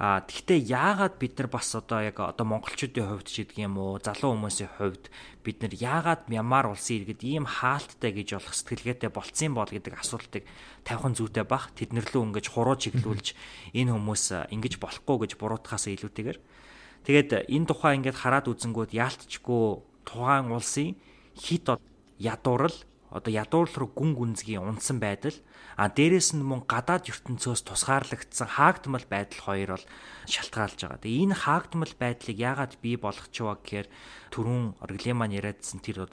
А 0.00 0.24
тэгвэл 0.24 0.64
яагаад 0.64 1.20
бид 1.20 1.36
нар 1.36 1.48
бас 1.52 1.68
одоо 1.76 2.00
яг 2.00 2.16
одоо 2.24 2.46
монголчуудын 2.48 3.04
хувьд 3.04 3.28
ч 3.28 3.44
гэдэг 3.44 3.68
юм 3.68 3.76
уу 3.76 4.00
залуу 4.00 4.32
хүмүүсийн 4.32 4.72
хувьд 4.80 5.12
бид 5.44 5.60
нар 5.60 5.76
яагаад 5.76 6.24
Мьянмар 6.32 6.72
улсын 6.72 7.04
иргэд 7.04 7.20
ийм 7.20 7.44
хаалттай 7.44 8.16
гэж 8.16 8.40
болох 8.40 8.56
сэтгэлгээтэй 8.56 9.10
болцсон 9.12 9.52
бол 9.52 9.68
гэдэг 9.68 10.00
асуултыг 10.00 10.48
тавихан 10.88 11.12
зүйтэй 11.12 11.44
бах 11.44 11.68
тэднэрлүү 11.76 12.22
ингэж 12.32 12.46
хуруу 12.48 12.80
чиглүүлж 12.80 13.36
энэ 13.76 13.92
хүмүүс 13.92 14.48
ингэж 14.48 14.80
болохгүй 14.80 15.16
гэж 15.28 15.32
буруутахаас 15.36 15.92
илүүтэйгээр. 15.92 16.38
Тэгээд 17.04 17.30
энэ 17.52 17.68
тухай 17.68 18.00
ингээд 18.00 18.16
хараад 18.16 18.48
үзэнгүүд 18.48 18.96
яалтчгүй 18.96 19.64
тухайн 20.08 20.48
улсын 20.48 20.96
хит 21.36 21.68
ядуурл 22.16 22.76
одоо 23.10 23.32
ядуурл 23.32 23.74
руу 23.74 23.90
гүн 23.92 24.14
гүнзгий 24.14 24.56
унсан 24.60 25.00
байдал 25.02 25.34
а 25.80 25.88
дээрэс 25.88 26.36
нь 26.36 26.44
мөн 26.44 26.68
гадаад 26.68 27.08
ертөнцөөс 27.08 27.64
тусгаарлагдсан 27.64 28.48
хаагдмал 28.52 29.06
байдал 29.08 29.40
хоёр 29.48 29.70
бол 29.80 29.86
шалтгаалж 30.28 30.76
байгаа. 30.76 31.00
Тэгээ 31.00 31.24
энэ 31.24 31.40
хаагдмал 31.40 31.94
байдлыг 31.96 32.36
яагаад 32.36 32.72
бий 32.84 33.00
болгочихваа 33.00 33.56
гэхээр 33.64 33.88
түрүүн 34.28 34.76
орглим 34.84 35.16
маань 35.24 35.38
яриадсан 35.40 35.80
тэр 35.80 36.04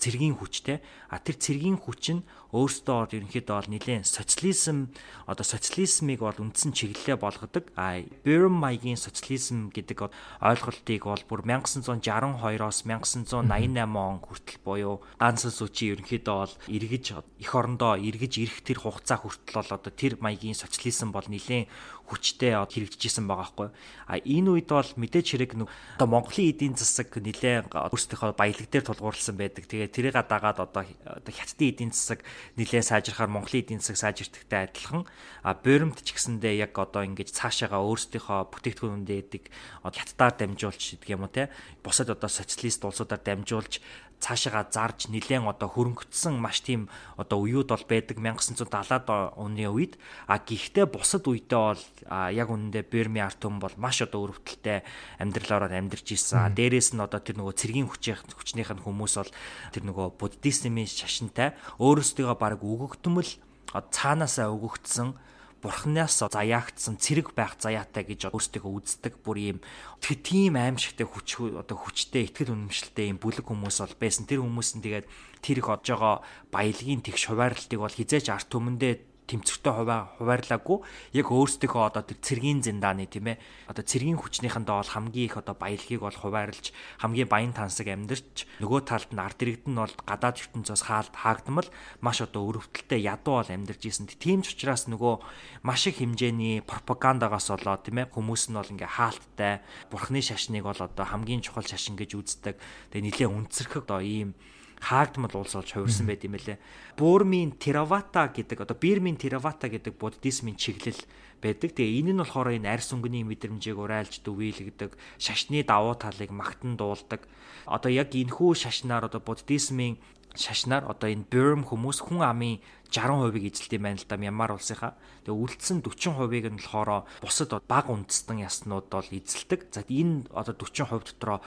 цэргийн 0.00 0.40
хүчтэй 0.40 0.80
а 1.12 1.20
тэр 1.20 1.36
цэргийн 1.36 1.76
хүч 1.76 2.04
нь 2.16 2.24
өөртөө 2.50 3.14
ерөнхийдөө 3.14 3.56
бол 3.62 3.70
нэлээд 3.70 4.08
социализм 4.10 4.90
одоо 5.30 5.46
социализмыг 5.46 6.18
бол 6.18 6.34
үндсэн 6.34 6.74
чиглэлээ 6.74 7.14
болгодог. 7.14 7.70
А 7.78 8.02
Mike-ийн 8.26 8.98
социализм 8.98 9.70
гэдэг 9.70 10.10
ойлголтыг 10.42 11.06
бол 11.06 11.22
бүр 11.30 11.46
1962-оос 11.46 12.82
1988 12.90 13.86
он 13.94 14.18
хүртэл 14.18 14.58
буюу 14.66 14.98
Ганс 15.20 15.46
Сүчи 15.46 15.94
ерөнхийдөө 15.94 16.36
бол 16.42 16.54
эргэж 16.66 17.04
эх 17.38 17.52
орондоо 17.54 17.94
эргэж 17.94 18.32
ирэх 18.42 18.66
тэр 18.66 18.82
хугацаа 18.82 19.22
хүртэл 19.22 19.62
бол 19.62 19.70
одоо 19.78 19.92
тэр 19.94 20.18
маягийн 20.18 20.58
социализм 20.58 21.14
бол 21.14 21.26
нэлээд 21.30 21.70
хүчтэй 22.10 22.58
хэрэгжижсэн 22.58 23.30
байгаа 23.30 23.54
байхгүй. 23.54 23.68
А 24.10 24.18
энэ 24.18 24.50
үед 24.50 24.68
бол 24.74 24.90
мэдээж 24.98 25.26
хэрэг 25.38 25.52
одоо 25.62 26.08
Монголын 26.10 26.50
эдийн 26.50 26.74
засаг 26.74 27.14
нэлээд 27.14 27.70
өөрсдийнхөө 27.70 28.34
баялаг 28.34 28.66
дээр 28.66 28.84
тулгуурласан 28.90 29.38
байдаг. 29.38 29.70
Тэгээ 29.70 29.94
тэрийг 29.94 30.18
дагаад 30.18 30.58
одоо 30.58 30.82
хятадын 30.82 31.70
эдийн 31.70 31.92
засаг 31.94 32.26
нэлээд 32.58 32.90
сайжрахаар 32.90 33.30
Монголын 33.30 33.62
эдийн 33.62 33.78
засаг 33.78 34.10
сайжирдагтай 34.10 34.66
адилхан 34.66 35.06
а 35.46 35.54
боримт 35.54 36.02
ч 36.02 36.10
гэсэндээ 36.10 36.66
яг 36.66 36.74
одоо 36.74 37.06
ингэж 37.06 37.30
цаашаага 37.30 37.78
өөрсдийнхөө 37.78 38.50
бүтээгдэхүүнүүдээ 38.50 39.18
эдэг 39.24 39.44
хятадаар 39.86 40.34
дамжуулж 40.34 40.82
гэдэг 40.98 41.14
юм 41.14 41.24
уу 41.24 41.32
те 41.32 41.48
бусад 41.80 42.10
одоо 42.10 42.28
социалист 42.28 42.84
улсуудаар 42.84 43.22
дамжуулж 43.22 43.80
цаашаага 44.20 44.68
зарж 44.68 45.08
нилээн 45.08 45.48
одоо 45.48 45.72
хөрөнгөцсөн 45.72 46.36
маш 46.36 46.60
тийм 46.60 46.92
одоо 47.16 47.40
үеуд 47.40 47.72
бол 47.72 47.84
байдаг 47.88 48.20
1970-аад 48.20 49.08
оны 49.34 49.64
үед. 49.66 49.96
А 50.28 50.36
гэхдээ 50.36 50.86
бусад 50.86 51.24
үедээ 51.24 51.56
бол 51.56 51.82
яг 52.28 52.48
үнэндээ 52.52 52.84
Берми 52.92 53.24
Артум 53.24 53.58
бол 53.58 53.72
маш 53.80 54.04
одоо 54.04 54.28
өрөвдөлтэй 54.28 54.84
амьдралаараа 55.18 55.72
амьдарч 55.72 56.12
ирсэн. 56.12 56.52
Дээрээс 56.52 56.92
нь 56.92 57.00
одоо 57.00 57.20
тэр 57.24 57.40
нөгөө 57.40 57.56
цэргийн 57.56 57.88
хүчийн 57.88 58.20
хүчнийх 58.36 58.70
нь 58.76 58.84
хүмүүс 58.84 59.14
бол 59.16 59.32
тэр 59.72 59.84
нөгөө 59.88 60.20
буддизмын 60.20 60.84
шашинтай. 60.84 61.56
Өөрөөсдөө 61.80 62.36
баг 62.36 62.60
өгөгдмөл 62.60 63.32
цаанаасаа 63.72 64.52
өгөгдсөн 64.52 65.16
бурхнаас 65.60 66.24
заяагдсан 66.24 66.96
цэрэг 66.96 67.36
байх 67.36 67.60
заяатай 67.60 68.04
гэж 68.08 68.32
өөрсдөө 68.32 68.64
үздэг 68.64 69.14
бүр 69.20 69.36
ийм 69.38 69.58
тийм 70.00 70.56
аимшигтэй 70.56 71.04
хүч 71.04 71.60
одоо 71.60 71.76
хүчтэй 71.76 72.28
ихтгэл 72.28 72.56
үнэмшилтэй 72.56 73.12
ийм 73.12 73.20
бүлэг 73.20 73.44
хүмүүс 73.44 73.84
бол 73.84 73.96
байсан. 74.00 74.24
Тэр 74.24 74.40
хүмүүс 74.40 74.80
нь 74.80 74.84
тэгээд 74.84 75.06
тэр 75.44 75.56
их 75.60 75.68
одж 75.68 75.86
байгаа 75.92 76.24
баялагын 76.48 77.04
тэгш 77.04 77.28
хуваарлтыг 77.28 77.78
бол 77.80 77.92
хизээч 77.92 78.32
арт 78.32 78.48
түмэндээ 78.48 79.09
тэмцвэртэй 79.30 79.72
хуваарлаагүй 80.18 80.78
яг 81.14 81.26
өөрсдийнхөө 81.30 81.82
одоо 81.86 82.02
тэр 82.02 82.18
цэргийн 82.18 82.60
зиндааны 82.66 83.06
тийм 83.06 83.30
ээ 83.30 83.40
одоо 83.70 83.84
цэргийн 83.86 84.18
хүчнийхэндээ 84.18 84.76
бол 84.76 84.90
хамгийн 84.90 85.28
их 85.30 85.36
одоо 85.38 85.54
баялагийг 85.54 86.02
бол 86.02 86.18
хуваарлж 86.18 86.74
хамгийн 86.98 87.30
баян 87.30 87.54
тансаг 87.54 87.86
амьдарч 87.86 88.50
нөгөө 88.58 88.80
талд 88.82 89.10
нь 89.14 89.22
ард 89.22 89.38
иргэд 89.38 89.70
нь 89.70 89.78
бол 89.78 89.94
гадаад 90.02 90.42
ертөнцөөс 90.42 90.82
хаалт 90.90 91.14
хаагдмал 91.14 91.68
маш 92.02 92.18
одоо 92.20 92.42
өрөвдөлтөй 92.50 93.00
ядуу 93.06 93.38
бол 93.38 93.54
амьдарч 93.54 93.82
исэн. 93.86 94.10
Тийм 94.10 94.42
ч 94.42 94.58
учраас 94.58 94.90
нөгөө 94.90 95.14
маш 95.62 95.86
их 95.86 96.02
хэмжээний 96.02 96.66
пропагандагаас 96.66 97.54
болоод 97.54 97.86
тийм 97.86 98.02
ээ 98.02 98.10
хүмүүс 98.10 98.50
нь 98.50 98.58
бол 98.58 98.72
ингээ 98.74 98.90
хаалттай 98.98 99.62
бурхны 99.88 100.20
шашныг 100.20 100.66
бол 100.66 100.80
одоо 100.80 101.06
хамгийн 101.06 101.40
чухал 101.40 101.64
шашин 101.64 101.94
гэж 101.94 102.18
үздэг. 102.18 102.56
Тэгээ 102.90 103.06
нэлээ 103.06 103.28
үнцэрхэг 103.30 103.86
одоо 103.86 104.02
ийм 104.02 104.34
хаагдмал 104.80 105.36
улс 105.36 105.54
болж 105.54 105.70
хувирсан 105.70 106.08
байт 106.08 106.24
юм 106.24 106.40
лээ. 106.40 106.58
Бурмийн 106.96 107.52
Теравата 107.60 108.32
гэдэг 108.32 108.64
одоо 108.64 108.76
Бирмийн 108.76 109.20
Теравата 109.20 109.68
гэдэг 109.68 109.94
буддизмын 110.00 110.56
чиглэл 110.56 110.98
байдаг. 111.40 111.76
Тэгээ 111.76 112.00
энэ 112.00 112.12
нь 112.16 112.20
болохоор 112.20 112.56
энэ 112.56 112.68
арьс 112.68 112.92
өнгөний 112.96 113.24
мэдрэмжийг 113.24 113.76
урайлж 113.76 114.24
дүвийлгдэг, 114.24 114.96
шашны 115.20 115.64
давуу 115.64 115.96
талыг 115.96 116.32
магтан 116.32 116.80
дуулдаг. 116.80 117.28
Одоо 117.68 117.92
яг 117.92 118.16
энэхүү 118.16 118.56
шашнаар 118.56 119.08
одоо 119.08 119.20
буддизмын 119.20 120.00
шашнаар 120.34 120.86
одоо 120.86 121.10
энэ 121.10 121.26
Burm 121.26 121.66
хүмүүс 121.66 122.06
хүн 122.06 122.22
амын 122.22 122.62
60%-ийг 122.90 123.50
эзэлт 123.50 123.72
юм 123.74 123.82
байна 123.86 123.98
л 123.98 124.06
да 124.06 124.16
Мянмар 124.18 124.54
улсынхаа. 124.54 124.94
Тэгээ 125.26 125.42
үлдсэн 125.42 125.78
40%-ийг 125.82 126.46
нь 126.54 126.58
болохоор 126.62 127.06
бусад 127.22 127.50
баг 127.66 127.86
үндэстэн 127.90 128.42
яснууд 128.46 128.86
бол 128.90 129.08
эзэлдэг. 129.10 129.74
За 129.74 129.82
энэ 129.86 130.30
одоо 130.30 130.54
40% 130.54 131.18
дотроо 131.18 131.38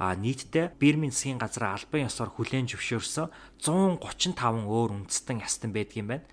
а 0.00 0.16
нийтдээ 0.16 0.80
Бирмийн 0.80 1.12
засгийн 1.12 1.36
газар 1.36 1.76
албан 1.76 2.08
ёсоор 2.08 2.32
хүлээн 2.32 2.72
зөвшөөрсөн 2.72 3.28
135 3.60 4.64
өөр 4.64 4.90
үндэстэн 5.04 5.44
ястан 5.44 5.76
байдгийм 5.76 6.08
байна. 6.08 6.24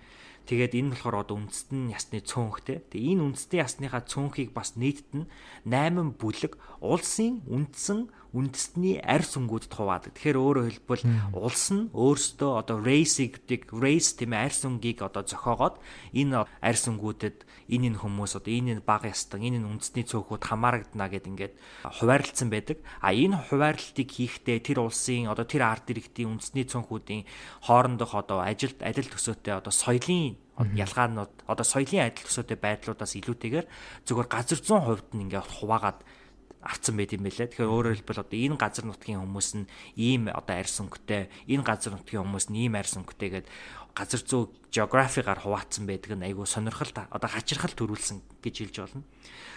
Тэгээд 0.48 0.72
энэ 0.80 0.96
болохоор 0.96 1.20
одоо 1.20 1.36
үндэстэн 1.44 1.92
ясны 1.92 2.24
цөөнхтэй. 2.24 2.80
Тэгээ 2.88 3.12
энэ 3.20 3.24
үндэстэн 3.28 3.60
ясныхаа 3.60 4.08
цөөнхийг 4.08 4.56
бас 4.56 4.80
нийтд 4.80 5.12
нь 5.12 5.28
8 5.68 6.16
бүлэг 6.16 6.56
улсын 6.80 7.44
үндсэн 7.44 8.08
үндэстний 8.36 9.00
арь 9.00 9.24
сүнгүүдэд 9.24 9.72
хуваадаг. 9.72 10.12
Тэгэхээр 10.12 10.36
өөрөөр 10.36 10.68
хэлбэл 10.68 11.04
улс 11.32 11.66
нь 11.72 11.88
өөрсдөө 11.96 12.52
одоо 12.60 12.76
race-ийг 12.84 13.40
race 13.72 14.20
тийм 14.20 14.36
арь 14.36 14.52
сүнгийг 14.52 15.00
одоо 15.00 15.24
зохиогоод 15.24 15.80
энэ 16.12 16.44
арь 16.44 16.78
сүнгүүдэд 16.78 17.48
энэ 17.72 17.96
энэ 17.96 18.00
хүмүүс 18.04 18.36
одоо 18.36 18.52
энэ 18.52 18.70
энэ 18.76 18.84
баг 18.84 19.08
ястан 19.08 19.40
энэ 19.40 19.64
энэ 19.64 19.68
үндэсний 19.72 20.04
цөөхүүд 20.04 20.44
хамаарагдана 20.44 21.08
гэд 21.08 21.24
ингээд 21.24 21.54
хуваарлцсан 21.88 22.48
байдаг. 22.52 22.84
А 23.00 23.16
энэ 23.16 23.48
хуваарлтыг 23.48 24.08
хийхдээ 24.12 24.60
тэр 24.60 24.84
улсын 24.84 25.32
одоо 25.32 25.48
тэр 25.48 25.64
ард 25.64 25.88
иргэдийн 25.88 26.36
үндэсний 26.36 26.68
цөөхүүдийн 26.68 27.24
хоорондох 27.64 28.12
одоо 28.12 28.44
ажилд 28.44 28.84
адил 28.84 29.08
төсөөтэй 29.08 29.56
одоо 29.56 29.72
соёлын 29.72 30.36
ялгаанууд 30.58 31.32
одоо 31.46 31.64
соёлын 31.64 32.10
адил 32.10 32.26
төсөөтэй 32.26 32.58
байдлуудаас 32.58 33.14
илүүтэйгээр 33.14 33.66
зөвхөн 34.04 34.28
газар 34.28 34.58
зүүн 34.58 34.82
хувьд 34.84 35.08
нь 35.14 35.30
ингээд 35.30 35.62
хуваагаад 35.62 36.02
авцсан 36.62 36.94
байт 36.98 37.14
юм 37.14 37.24
байлаа. 37.26 37.46
Тэгэхээр 37.46 37.70
өөрөөр 37.70 37.96
хэлбэл 38.02 38.22
одоо 38.22 38.38
энэ 38.38 38.58
газар 38.58 38.84
нутгийн 38.86 39.22
хүмүүс 39.22 39.48
нь 39.58 39.66
ийм 39.96 40.28
одоо 40.30 40.54
арьс 40.58 40.78
өнгөтэй, 40.82 41.30
энэ 41.48 41.64
газар 41.64 41.92
нутгийн 41.94 42.22
хүмүүс 42.26 42.46
нь 42.50 42.58
ийм 42.68 42.74
арьс 42.74 42.94
өнгөтэй 42.98 43.30
гэдэг 43.30 43.52
газар 43.98 44.22
зүй 44.22 44.42
географигаар 44.70 45.42
хуваацсан 45.42 45.86
байдаг 45.86 46.14
нь 46.14 46.26
айгүй 46.26 46.46
сонирхол 46.46 46.92
одоо 46.94 47.30
хачирхал 47.30 47.74
төрүүлсэн 47.74 48.22
гэж 48.44 48.54
хэлж 48.62 48.76
болно. 48.84 49.02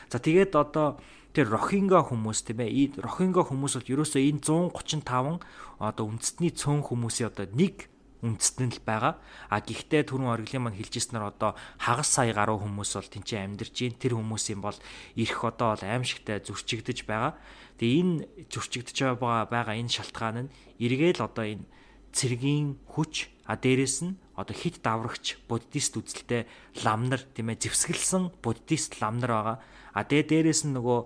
За 0.10 0.17
тэгээд 0.17 0.58
одоо 0.58 0.98
тэр 1.38 1.53
Рохинга 1.53 2.01
хүмүүс 2.01 2.41
тийм 2.50 2.65
ээ. 2.65 2.98
Рохинга 3.00 3.46
хүмүүс 3.46 3.77
бол 3.77 3.91
ерөөсөө 4.01 4.22
энэ 4.34 4.41
135 4.41 5.46
одоо 5.77 6.05
үндэстний 6.10 6.51
цөөн 6.51 6.81
хүмүүсийн 6.81 7.29
одоо 7.29 7.46
нэг 7.53 7.90
үндэстэн 8.21 8.69
л 8.77 8.81
байгаа. 8.85 9.17
А 9.49 9.57
гэхдээ 9.61 10.05
түрүүн 10.05 10.33
ориглын 10.37 10.69
маань 10.69 10.77
хэлжсэнээр 10.77 11.25
одоо 11.33 11.57
хагас 11.81 12.09
сая 12.13 12.33
гаруй 12.33 12.61
хүмүүс 12.61 12.93
бол 12.93 13.09
тэнцээ 13.09 13.41
амьдарч 13.41 13.75
байна. 13.81 13.97
Тэр 13.97 14.13
хүмүүсийн 14.17 14.61
бол 14.61 14.77
ирэх 15.17 15.41
одоо 15.41 15.73
бол 15.73 15.83
аимшигтай 15.83 16.37
зөрчигдөж 16.45 17.09
байгаа. 17.09 17.33
Тэгээ 17.81 17.97
энэ 17.97 18.15
зөрчигдөж 18.53 18.97
байгаа 19.17 19.73
энэ 19.73 19.89
шалтгаан 19.89 20.37
нь 20.45 20.53
эргээл 20.77 21.25
одоо 21.25 21.45
энэ 21.49 21.65
цэргийн 22.13 22.77
хүч 22.93 23.31
а 23.49 23.57
дээрэс 23.57 23.97
нь 24.05 24.19
одоо 24.37 24.55
хит 24.55 24.85
даврагч 24.85 25.41
буддист 25.49 25.97
үзэлтэй 25.97 26.45
ламнар 26.85 27.25
тийм 27.33 27.49
ээ 27.51 27.67
зевсгэлсэн 27.67 28.37
буддист 28.43 29.01
ламнар 29.01 29.31
байгаа. 29.33 29.57
А 29.97 30.01
дээ 30.05 30.23
дээрэс 30.29 30.69
нь 30.69 30.75
нөгөө 30.77 30.99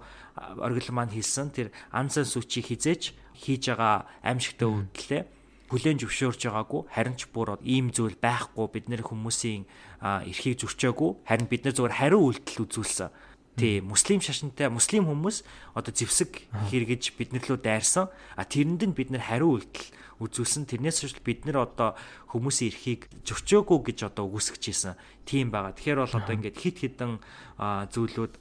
оргил 0.61 0.91
маань 0.91 1.15
хэлсэн 1.15 1.49
тэр 1.55 1.67
ансан 1.95 2.27
сүчи 2.27 2.61
хизээч 2.61 3.15
хийж 3.39 3.63
байгаа 3.71 4.05
аимшигтай 4.21 4.67
үйлдэлээ 4.67 5.23
бүлээн 5.69 5.97
зөвшөөрж 5.97 6.41
байгаагүй. 6.45 6.81
Харин 6.93 7.15
ч 7.17 7.25
бүр 7.29 7.57
ийм 7.65 7.89
зүйл 7.89 8.17
байхгүй. 8.17 8.65
Бид 8.69 8.85
нэр 8.89 9.01
хүмүүсийн 9.01 9.65
эрхийг 10.01 10.61
зөрчөөгүй. 10.61 11.25
Харин 11.25 11.47
бид 11.49 11.65
нар 11.65 11.73
зөвхөн 11.73 11.97
хариу 11.97 12.21
үйлдэл 12.29 12.65
үзүүлсэн. 12.69 13.09
Тий 13.55 13.79
муслим 13.79 14.19
шашинтай 14.19 14.67
муслим 14.67 15.07
хүмүүс 15.07 15.47
одоо 15.79 15.93
зевсэг 15.95 16.43
хэрэгэж 16.69 17.15
биднэрлүү 17.15 17.57
дайрсан. 17.63 18.11
А 18.35 18.43
тэрэнд 18.43 18.83
нь 18.83 18.97
бид 18.97 19.09
нар 19.09 19.23
хариу 19.23 19.57
үйлдэл 19.57 19.89
үзүүлсэн. 20.21 20.67
Тэрнээс 20.67 21.01
ч 21.01 21.17
бид 21.23 21.47
нар 21.47 21.63
одоо 21.63 21.95
хүмүүсийн 22.35 22.75
эрхийг 22.75 23.07
зөрчөөгүй 23.23 23.79
гэж 23.95 24.11
одоо 24.11 24.27
үгүйсгэж 24.27 24.63
ийсэн 24.69 24.93
тийм 25.23 25.55
байгаа. 25.55 25.71
Тэгэхээр 25.71 26.03
бол 26.03 26.19
одоо 26.19 26.33
ингээд 26.35 26.57
хит 26.59 26.77
хитэн 26.83 27.23
зүйлүүд 27.57 28.33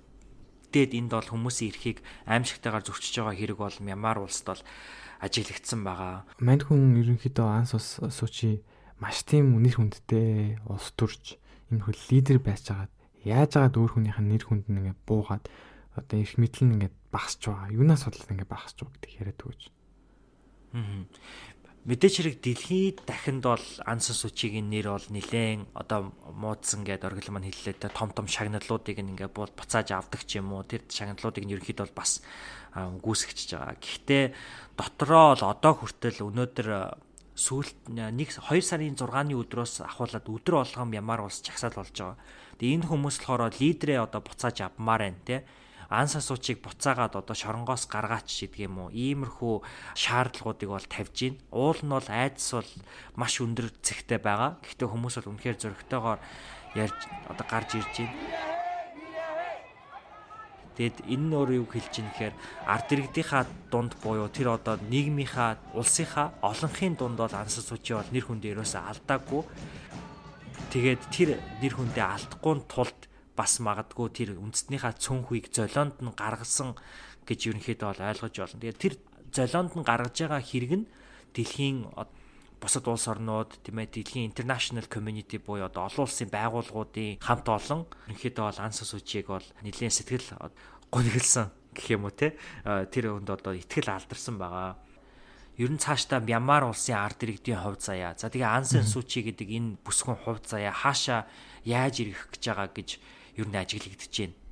дээд 0.75 0.93
энд 0.99 1.15
бол 1.15 1.31
хүмүүсийн 1.31 1.71
эрхийг 1.71 1.99
аимшигтайгаар 2.27 2.83
зөрчиж 2.83 3.23
байгаа 3.23 3.39
хэрэг 3.39 3.59
бол 3.63 3.79
Мямар 3.79 4.19
улсад 4.19 4.59
бол 4.59 4.63
ажиглагдсан 5.21 5.81
байгаа. 5.85 6.27
Манд 6.41 6.67
хүн 6.67 6.97
ерөнхийдөө 6.99 7.47
анс 7.47 7.75
ус 7.77 8.01
суучи 8.01 8.65
маш 8.99 9.23
тийм 9.29 9.55
үнэр 9.59 9.77
хүндтэй 9.79 10.63
улс 10.71 10.95
төрж 10.97 11.37
энэ 11.71 11.85
хөл 11.85 12.01
лидер 12.11 12.39
байж 12.41 12.71
байгаад 12.71 12.95
яаж 13.25 13.53
агаад 13.57 13.79
өөр 13.79 13.93
хүнийх 13.99 14.19
нь 14.21 14.31
нэр 14.31 14.45
хүнд 14.45 14.67
нь 14.69 14.79
ингээд 14.81 15.01
буугаад 15.09 15.45
одоо 15.99 16.19
их 16.19 16.37
мэдлэн 16.39 16.77
ингээд 16.79 16.97
багасч 17.11 17.41
байгаа. 17.47 17.73
Юунаас 17.73 18.05
бодлоо 18.05 18.33
ингээд 18.35 18.53
багасч 18.53 18.77
байгаа 18.83 18.95
гэдэг 18.99 19.13
яриад 19.21 19.41
өгч. 19.45 19.63
Аа. 20.75 21.07
Мэдээч 21.85 22.15
хэрэг 22.17 22.37
дэлхийд 22.41 23.05
дахинд 23.05 23.45
бол 23.45 23.67
ансан 23.85 24.17
сүчигийн 24.17 24.73
нэр 24.73 24.89
бол 24.89 25.05
нилээн 25.13 25.69
одоо 25.77 26.17
муудсан 26.33 26.81
гэд 26.81 27.05
оргил 27.05 27.29
маань 27.29 27.53
хэллээ 27.53 27.77
те 27.77 27.93
том 27.93 28.09
том 28.09 28.25
шагналуудыг 28.25 28.97
ингээ 28.97 29.29
буул 29.29 29.53
буцааж 29.53 29.93
авдаг 29.93 30.25
ч 30.25 30.41
юм 30.41 30.57
уу 30.57 30.65
тэр 30.65 30.81
шагналуудыг 30.89 31.45
нь 31.45 31.53
ерөөхдөө 31.53 31.85
бол 31.85 32.01
бас 32.01 32.25
гүйсгэж 32.75 33.39
байгаа. 33.55 33.77
Гэхдээ 33.79 34.25
дотроо 34.75 35.39
л 35.39 35.43
одоо 35.47 35.73
хүртэл 35.79 36.27
өнөөдөр 36.27 36.69
сүүлд 37.35 37.91
1 37.91 38.15
2 38.15 38.63
сарын 38.63 38.95
6-ны 38.95 39.35
өдрөөс 39.35 39.83
ахуулаад 39.87 40.27
өдөр 40.27 40.55
болгон 40.63 40.95
ямар 40.95 41.27
ус 41.27 41.43
чагсаал 41.43 41.75
болж 41.75 41.95
байгаа. 41.95 42.19
Тэгээ 42.59 42.75
энэ 42.79 42.89
хүмүүс 42.91 43.17
болохоор 43.23 43.51
лидерээ 43.59 43.99
одоо 44.07 44.23
буцааж 44.23 44.57
авмаар 44.63 45.03
байна 45.11 45.23
те 45.27 45.37
анс 45.91 46.17
асуучийг 46.17 46.63
буцаагаад 46.63 47.15
одоо 47.19 47.37
шоронгоос 47.37 47.87
гаргаач 47.91 48.31
гэдэг 48.31 48.67
юм 48.67 48.87
уу 48.87 48.91
иймэрхүү 48.91 49.55
шаардлагуудыг 49.95 50.71
бол 50.71 50.87
тавьж 50.87 51.15
гин. 51.15 51.35
Уул 51.51 51.79
нь 51.83 51.91
бол 51.91 52.09
айдас 52.09 52.51
бол 52.55 52.71
маш 53.19 53.39
өндөр 53.43 53.69
зэгтэй 53.83 54.19
байгаа. 54.19 54.59
Гэхдээ 54.63 54.89
хүмүүс 54.91 55.15
бол 55.19 55.31
үнэхээр 55.35 55.59
зөрөгтэйгээр 55.61 56.21
ярьж 56.79 57.01
одоо 57.31 57.47
гарч 57.47 57.71
ирж 57.79 57.93
гин 57.95 58.11
Тэгэд 60.75 61.07
энэ 61.07 61.27
нь 61.31 61.37
өөр 61.39 61.51
юу 61.63 61.67
хэлж 61.71 62.03
ийн 62.03 62.11
гэхээр 62.11 62.35
ард 62.67 62.89
иргэдийнхаа 62.91 63.47
дунд 63.71 63.95
буюу 64.03 64.27
тэр 64.27 64.59
одоо 64.59 64.75
нийгмийнхаа 64.91 65.59
улсынхаа 65.71 66.35
олонхын 66.43 66.99
дунд 66.99 67.19
бол 67.23 67.31
анс 67.31 67.63
сууч 67.63 67.95
бол 67.95 68.11
нэр 68.11 68.27
хүндээ 68.27 68.59
ерөөсөө 68.59 68.83
алдаагүй. 68.83 69.43
Тэгээд 70.75 71.03
тэр 71.15 71.31
нэр 71.63 71.75
хүндээ 71.79 72.07
алдахгүй 72.11 72.55
тулд 72.67 73.01
бас 73.39 73.63
магадгүй 73.63 74.09
тэр 74.11 74.31
үндэснийхаа 74.35 74.99
цөнхийг 74.99 75.55
золионд 75.55 76.03
нь 76.03 76.11
гаргасан 76.11 76.75
гэж 77.23 77.41
ерөнхийдөө 77.55 77.89
бол 77.95 78.03
ойлгож 78.11 78.35
байна. 78.35 78.63
Тэгээд 78.63 78.83
тэр 78.83 78.95
золионд 79.31 79.73
нь 79.79 79.87
гаргаж 79.87 80.15
байгаа 80.15 80.43
хэрэг 80.43 80.73
нь 80.75 80.87
дэлхийн 81.35 81.87
бусад 82.61 82.87
улс 82.89 83.07
орнууд 83.09 83.61
тийм 83.63 83.79
ээ 83.83 83.91
дэлхийн 83.91 84.29
international 84.31 84.87
community 84.89 85.39
буюу 85.39 85.67
одоо 85.67 85.89
олон 85.89 86.05
улсын 86.07 86.29
байгууллагуудын 86.31 87.21
хамт 87.21 87.47
олон 87.49 87.81
ерөнхийдөө 88.09 88.45
бол 88.45 88.61
анс 88.65 88.81
сүчийг 88.83 89.29
бол 89.29 89.47
нэлийн 89.63 89.93
сэтгэл 89.93 90.29
гонхилсан 90.91 91.51
гэх 91.75 91.99
юм 91.99 92.07
уу 92.07 92.15
те 92.15 92.39
тэр 92.63 93.19
өнд 93.19 93.29
одоо 93.29 93.53
ихтгэл 93.53 93.91
алдарсан 93.91 94.39
байгаа. 94.39 94.79
Ер 95.59 95.71
нь 95.71 95.79
цаашдаа 95.79 96.19
Мянмар 96.19 96.67
улсын 96.67 96.99
ард 96.99 97.23
иргэдийн 97.23 97.63
хувь 97.63 97.79
заяа. 97.79 98.19
За 98.19 98.27
тэгээ 98.27 98.47
Ан 98.47 98.67
Сан 98.67 98.83
Сүү 98.83 99.07
Чи 99.07 99.23
гэдэг 99.23 99.49
энэ 99.55 99.79
бүсгүн 99.87 100.19
хувь 100.19 100.43
заяа 100.43 100.75
хаашаа 100.75 101.31
яаж 101.63 102.03
ирэх 102.03 102.35
гэж 102.35 102.43
байгаа 102.51 102.69
гэж 102.75 102.89
ер 103.39 103.47
нь 103.47 103.55
ажиглагдчихэв 103.55 104.35
байна. 104.35 104.44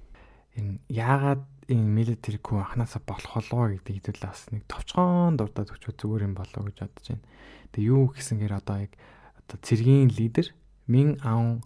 Энэ 0.58 0.78
яагаад 0.88 1.42
энэ 1.72 1.88
military 1.96 2.38
coup 2.38 2.60
анханасаа 2.60 3.00
болох 3.06 3.32
болов 3.32 3.80
гэдэг 3.80 3.94
хэдүүлээ 3.96 4.28
бас 4.28 4.40
нэг 4.52 4.64
товчхон 4.68 5.40
дурдаад 5.40 5.72
өчөө 5.72 5.94
зүгээр 5.96 6.26
юм 6.28 6.34
болоо 6.36 6.62
гэж 6.68 6.76
бодож 6.84 7.06
байна. 7.08 7.24
Тэгээ 7.72 7.88
юу 7.88 8.12
гэсэнгээр 8.12 8.54
одоо 8.60 8.76
яг 8.84 8.92
одоо 9.40 9.56
цэргийн 9.62 10.12
лидер 10.12 10.52
Мин 10.86 11.16
Аун 11.24 11.64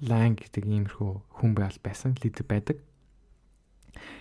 Лан 0.00 0.38
гэдэг 0.38 0.64
иймэрхүү 0.64 1.12
хүн 1.42 1.52
байл 1.58 1.78
байсан 1.82 2.14
лидер 2.22 2.46
байдаг. 2.46 2.78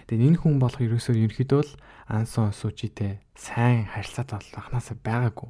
Тэгээ 0.10 0.34
энэ 0.34 0.42
хүн 0.42 0.58
болох 0.58 0.82
ерөөсөө 0.82 1.16
ерөөхдөө 1.16 1.62
л 1.62 1.72
Ансон 2.10 2.50
Сужитэй 2.52 3.22
сайн 3.38 3.86
харилцаад 3.86 4.34
бол 4.34 4.50
анханасаа 4.58 4.98
байгаагүй. 4.98 5.50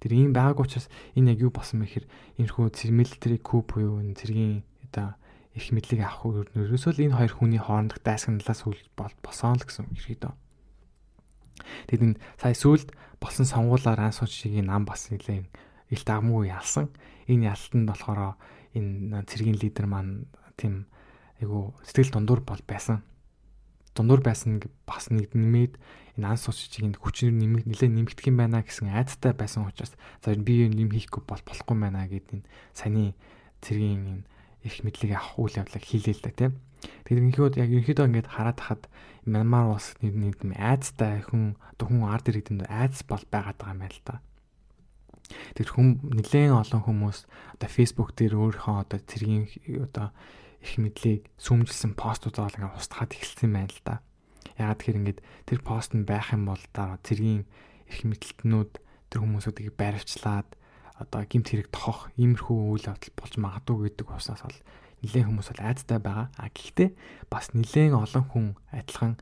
Тэр 0.00 0.12
ийм 0.14 0.30
байгаагүй 0.32 0.64
учраас 0.64 0.88
энэ 1.18 1.34
яг 1.34 1.38
юу 1.44 1.52
болсон 1.52 1.82
бэ 1.82 1.90
гэхээр 1.90 2.06
энэхүү 2.38 2.64
military 2.94 3.38
coup 3.42 3.66
буюу 3.66 4.00
энэ 4.00 4.16
цэргийн 4.16 4.62
одоо 4.88 5.18
их 5.54 5.74
мэдлийг 5.74 6.06
авах 6.06 6.50
өрнөөсөө 6.54 6.92
л 6.94 7.04
энэ 7.10 7.18
хоёр 7.18 7.32
хүний 7.34 7.58
хоорондох 7.58 7.98
дайсагналаас 8.06 8.62
үл 8.70 8.78
босон 8.94 9.58
л 9.58 9.66
гэсэн 9.66 9.90
ерхийдөө. 9.90 10.32
Тэгэд 11.90 12.02
энэ 12.06 12.20
сая 12.38 12.54
сүлд 12.54 12.94
болсон 13.18 13.46
сонгуулаар 13.46 14.10
анс 14.10 14.22
суучгийн 14.22 14.70
нам 14.70 14.86
бас 14.86 15.10
нэлээд 15.10 15.50
ил 15.90 16.02
дагмгүй 16.06 16.54
ялсан. 16.54 16.88
Энэ 17.26 17.50
ялтанд 17.50 17.90
болохоор 17.90 18.38
энэ 18.78 19.26
цэргийн 19.26 19.58
лидер 19.58 19.90
маань 19.90 20.30
тийм 20.54 20.86
айгу 21.42 21.74
сэтгэл 21.82 22.14
дундуур 22.14 22.40
бол 22.46 22.62
байсан. 22.66 23.02
дундуур 23.94 24.22
байсан 24.22 24.62
бас 24.86 25.10
нэг 25.10 25.34
нэмээд 25.34 25.74
энэ 26.16 26.26
анс 26.30 26.46
суучийг 26.46 26.94
хүчээр 26.94 27.34
нэмэх 27.34 27.66
нэлээд 27.66 27.90
нэмэгдэх 27.90 28.30
юм 28.30 28.38
байна 28.38 28.62
гэсэн 28.62 28.94
айдтай 28.94 29.34
байсан 29.34 29.66
учраас 29.66 29.92
за 30.22 30.38
би 30.38 30.70
нэм 30.70 30.94
хийхгүй 30.94 31.26
бол 31.26 31.42
болохгүй 31.42 31.74
юм 31.74 31.82
байна 31.82 32.06
гэдэг 32.06 32.38
энэ 32.38 32.46
саний 32.70 33.18
цэргийн 33.60 34.22
энэ 34.22 34.24
их 34.64 34.84
мэдлэг 34.84 35.16
авах 35.16 35.38
үйл 35.40 35.58
явдлыг 35.60 35.84
хийлээ 35.84 36.14
л 36.20 36.24
да 36.24 36.32
тийм. 36.32 36.52
Тэгэхээр 37.04 37.20
ерөнхийдөө 37.20 37.60
яг 37.60 37.70
ерөнхийдөө 37.70 38.06
ингээд 38.08 38.28
хараад 38.32 38.58
хахад 38.60 38.84
Мянмар 39.28 39.68
улс 39.76 39.92
нэг 40.00 40.16
нэг 40.16 40.36
айдтай 40.56 41.20
хүн 41.28 41.60
хүн 41.76 42.08
ард 42.08 42.32
иргэдэнд 42.32 42.64
айдас 42.72 43.04
бол 43.04 43.24
байгаад 43.28 43.60
байгаа 43.60 43.74
юм 43.76 43.80
байна 43.84 43.92
л 43.92 44.04
да. 44.08 44.16
Тэр 45.54 45.68
хүм 45.68 45.88
нэлээд 46.08 46.56
олон 46.56 46.82
хүмүүс 46.88 47.18
одоо 47.60 47.68
Facebook 47.68 48.16
дээр 48.16 48.34
өөрийнхөө 48.40 48.76
одоо 48.80 48.98
цэргийн 49.04 49.44
одоо 49.84 50.08
их 50.64 50.72
мэдлийг 50.80 51.28
сүмжилсэн 51.36 51.92
постуудаа 51.96 52.48
ингээ 52.48 52.76
устгаад 52.80 53.12
эхэлсэн 53.12 53.48
юм 53.48 53.54
байна 53.60 53.72
л 53.72 53.82
да. 53.84 53.96
Ягаад 54.56 54.78
тэгэхээр 54.80 55.00
ингээд 55.00 55.20
тэр 55.48 55.60
пост 55.60 55.92
нь 55.92 56.08
байх 56.08 56.32
юм 56.32 56.48
бол 56.48 56.64
дараа 56.72 56.98
цэргийн 57.04 57.44
их 57.88 58.00
мэдлэлтнүүд 58.08 58.72
тэр 59.12 59.20
хүмүүсүүдийг 59.20 59.76
баривчлаад 59.76 60.48
одоо 61.00 61.24
гимт 61.24 61.48
хэрэг 61.48 61.72
тохох 61.72 62.12
иймэрхүү 62.20 62.76
үйл 62.76 62.88
явдал 62.92 63.16
болж 63.16 63.34
магадгүй 63.40 63.78
гэдэг 63.88 64.06
уснаас 64.12 64.44
бол 64.44 64.60
нэлээд 65.00 65.26
хүмүүс 65.26 65.48
бол 65.48 65.64
айдтай 65.64 65.98
байгаа. 65.98 66.28
А 66.36 66.46
гэхдээ 66.52 66.90
бас 67.32 67.56
нэлээд 67.56 67.96
олон 67.96 68.24
хүн 68.28 68.46
адилхан 68.68 69.16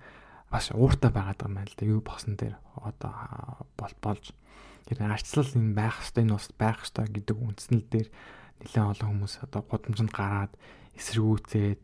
бас 0.51 0.75
ууртай 0.75 1.11
байгаад 1.14 1.38
байгаа 1.38 1.49
юм 1.49 1.55
байна 1.55 1.71
л 1.71 1.79
да. 1.79 1.87
Юу 1.87 2.01
босон 2.03 2.35
дээр 2.35 2.57
одоо 2.83 3.14
бол 3.79 3.95
болж 4.03 4.25
тэр 4.91 4.99
арчлал 5.07 5.53
энэ 5.55 5.77
байх 5.77 5.97
хэвээр 6.03 6.25
энэ 6.27 6.35
ус 6.35 6.49
байх 6.59 6.79
хэвээр 6.83 7.11
гэдэг 7.14 7.37
үндснэл 7.37 7.87
дээр 7.87 8.09
нэлээд 8.64 8.91
олон 8.99 9.09
хүмүүс 9.14 9.35
одоо 9.47 9.62
гудамжинд 9.69 10.12
гараад 10.12 10.53
эсэргүүцээд 10.99 11.83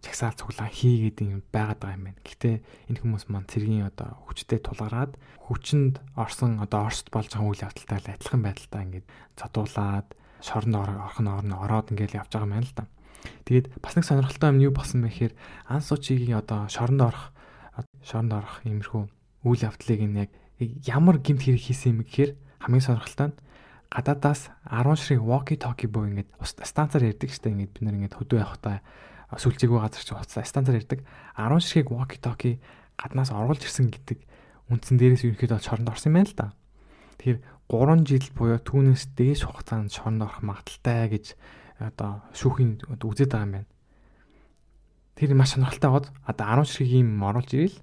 чагсаал 0.00 0.36
цуглаан 0.36 0.72
хийгээд 0.72 1.18
юм 1.20 1.42
байгаад 1.52 1.80
байгаа 1.80 1.96
юм 1.96 2.04
байна. 2.08 2.24
Гэхдээ 2.24 2.56
энэ 2.88 3.00
хүмүүс 3.04 3.24
маань 3.28 3.48
цэргийн 3.48 3.88
одоо 3.88 4.16
хүчтэй 4.24 4.60
тулгараад 4.64 5.12
хүчинд 5.44 6.00
орсон 6.16 6.60
одоо 6.64 6.88
орст 6.88 7.12
болж 7.12 7.28
байгаа 7.32 7.50
үйл 7.52 7.64
явдалтай 7.68 8.16
адилхан 8.16 8.42
байдалтай 8.44 8.80
ингээд 8.88 9.06
задуулаад 9.36 10.08
шоронд 10.40 10.76
орох 10.80 11.18
нь 11.20 11.28
орно 11.28 11.54
ороод 11.60 11.92
ингээд 11.92 12.16
явж 12.16 12.32
байгаа 12.32 12.48
юм 12.48 12.54
байна 12.56 12.68
л 12.68 12.76
да. 12.76 12.84
Тэгээд 13.44 13.66
бас 13.84 13.94
нэг 13.96 14.04
сонирхолтой 14.08 14.48
юм 14.56 14.64
юу 14.64 14.72
болсон 14.72 15.04
бэ 15.04 15.12
гэхээр 15.12 15.34
ан 15.68 15.80
сучигийн 15.84 16.40
одоо 16.40 16.68
шоронд 16.72 17.00
орох 17.04 17.24
шоронд 18.00 18.32
орох 18.32 18.64
иймэрхүү 18.64 19.02
үйл 19.44 19.64
явдлыг 19.68 20.00
энэ 20.00 20.20
яг 20.24 20.30
ямар 20.88 21.20
гимт 21.20 21.44
хэрэг 21.44 21.60
хийсэн 21.60 21.92
юм 21.92 22.08
гэхээр 22.08 22.32
хамгийн 22.64 22.84
сонирхолтой 22.88 23.28
нь 23.32 23.38
гадаадаас 23.90 24.48
10 24.64 24.96
ширхэг 24.96 25.24
walkie 25.24 25.58
talkie 25.58 25.90
буюу 25.90 26.08
ингээд 26.08 26.30
станцаар 26.46 27.10
ярьдаг 27.10 27.30
штэ 27.32 27.50
ингээд 27.52 27.72
бид 27.74 27.82
нар 27.84 27.96
ингээд 27.98 28.16
хөдөө 28.16 28.38
явахдаа 28.38 28.80
сүлжээгүй 29.38 29.78
газар 29.78 30.02
чи 30.02 30.14
хуцаа 30.14 30.42
станцаар 30.42 30.80
ирдэг 30.82 31.06
10 31.38 31.62
ширхэг 31.62 31.90
walkie 31.94 32.18
talkie 32.18 32.58
гаднаас 32.98 33.30
оруулж 33.30 33.62
ирсэн 33.62 33.90
гэдэг 33.90 34.18
үндсэн 34.70 34.96
дээрээс 34.98 35.26
ерөнхийдөө 35.26 35.60
шоронд 35.62 35.90
орсон 35.90 36.10
юм 36.10 36.16
байна 36.18 36.30
л 36.30 36.38
да. 36.38 36.46
Тэгэхээр 37.22 37.38
3 37.70 38.06
жил 38.06 38.26
буюу 38.34 38.58
түүнээс 38.58 39.14
дээш 39.14 39.46
хугацаанд 39.46 39.94
шоронд 39.94 40.26
орох 40.26 40.42
магадaltaй 40.42 41.06
гэж 41.14 41.26
одоо 41.78 42.26
шүүхийн 42.34 42.90
үзээд 42.98 43.30
байгаа 43.30 43.46
юм 43.46 43.54
байна. 43.62 43.70
Тэр 45.14 45.34
маш 45.38 45.54
сонирхолтой 45.54 45.90
бод 45.90 46.06
одоо 46.26 46.46
10 46.62 46.66
ширхэг 46.66 46.98
юм 46.98 47.22
оруулж 47.22 47.50
ирэл 47.54 47.78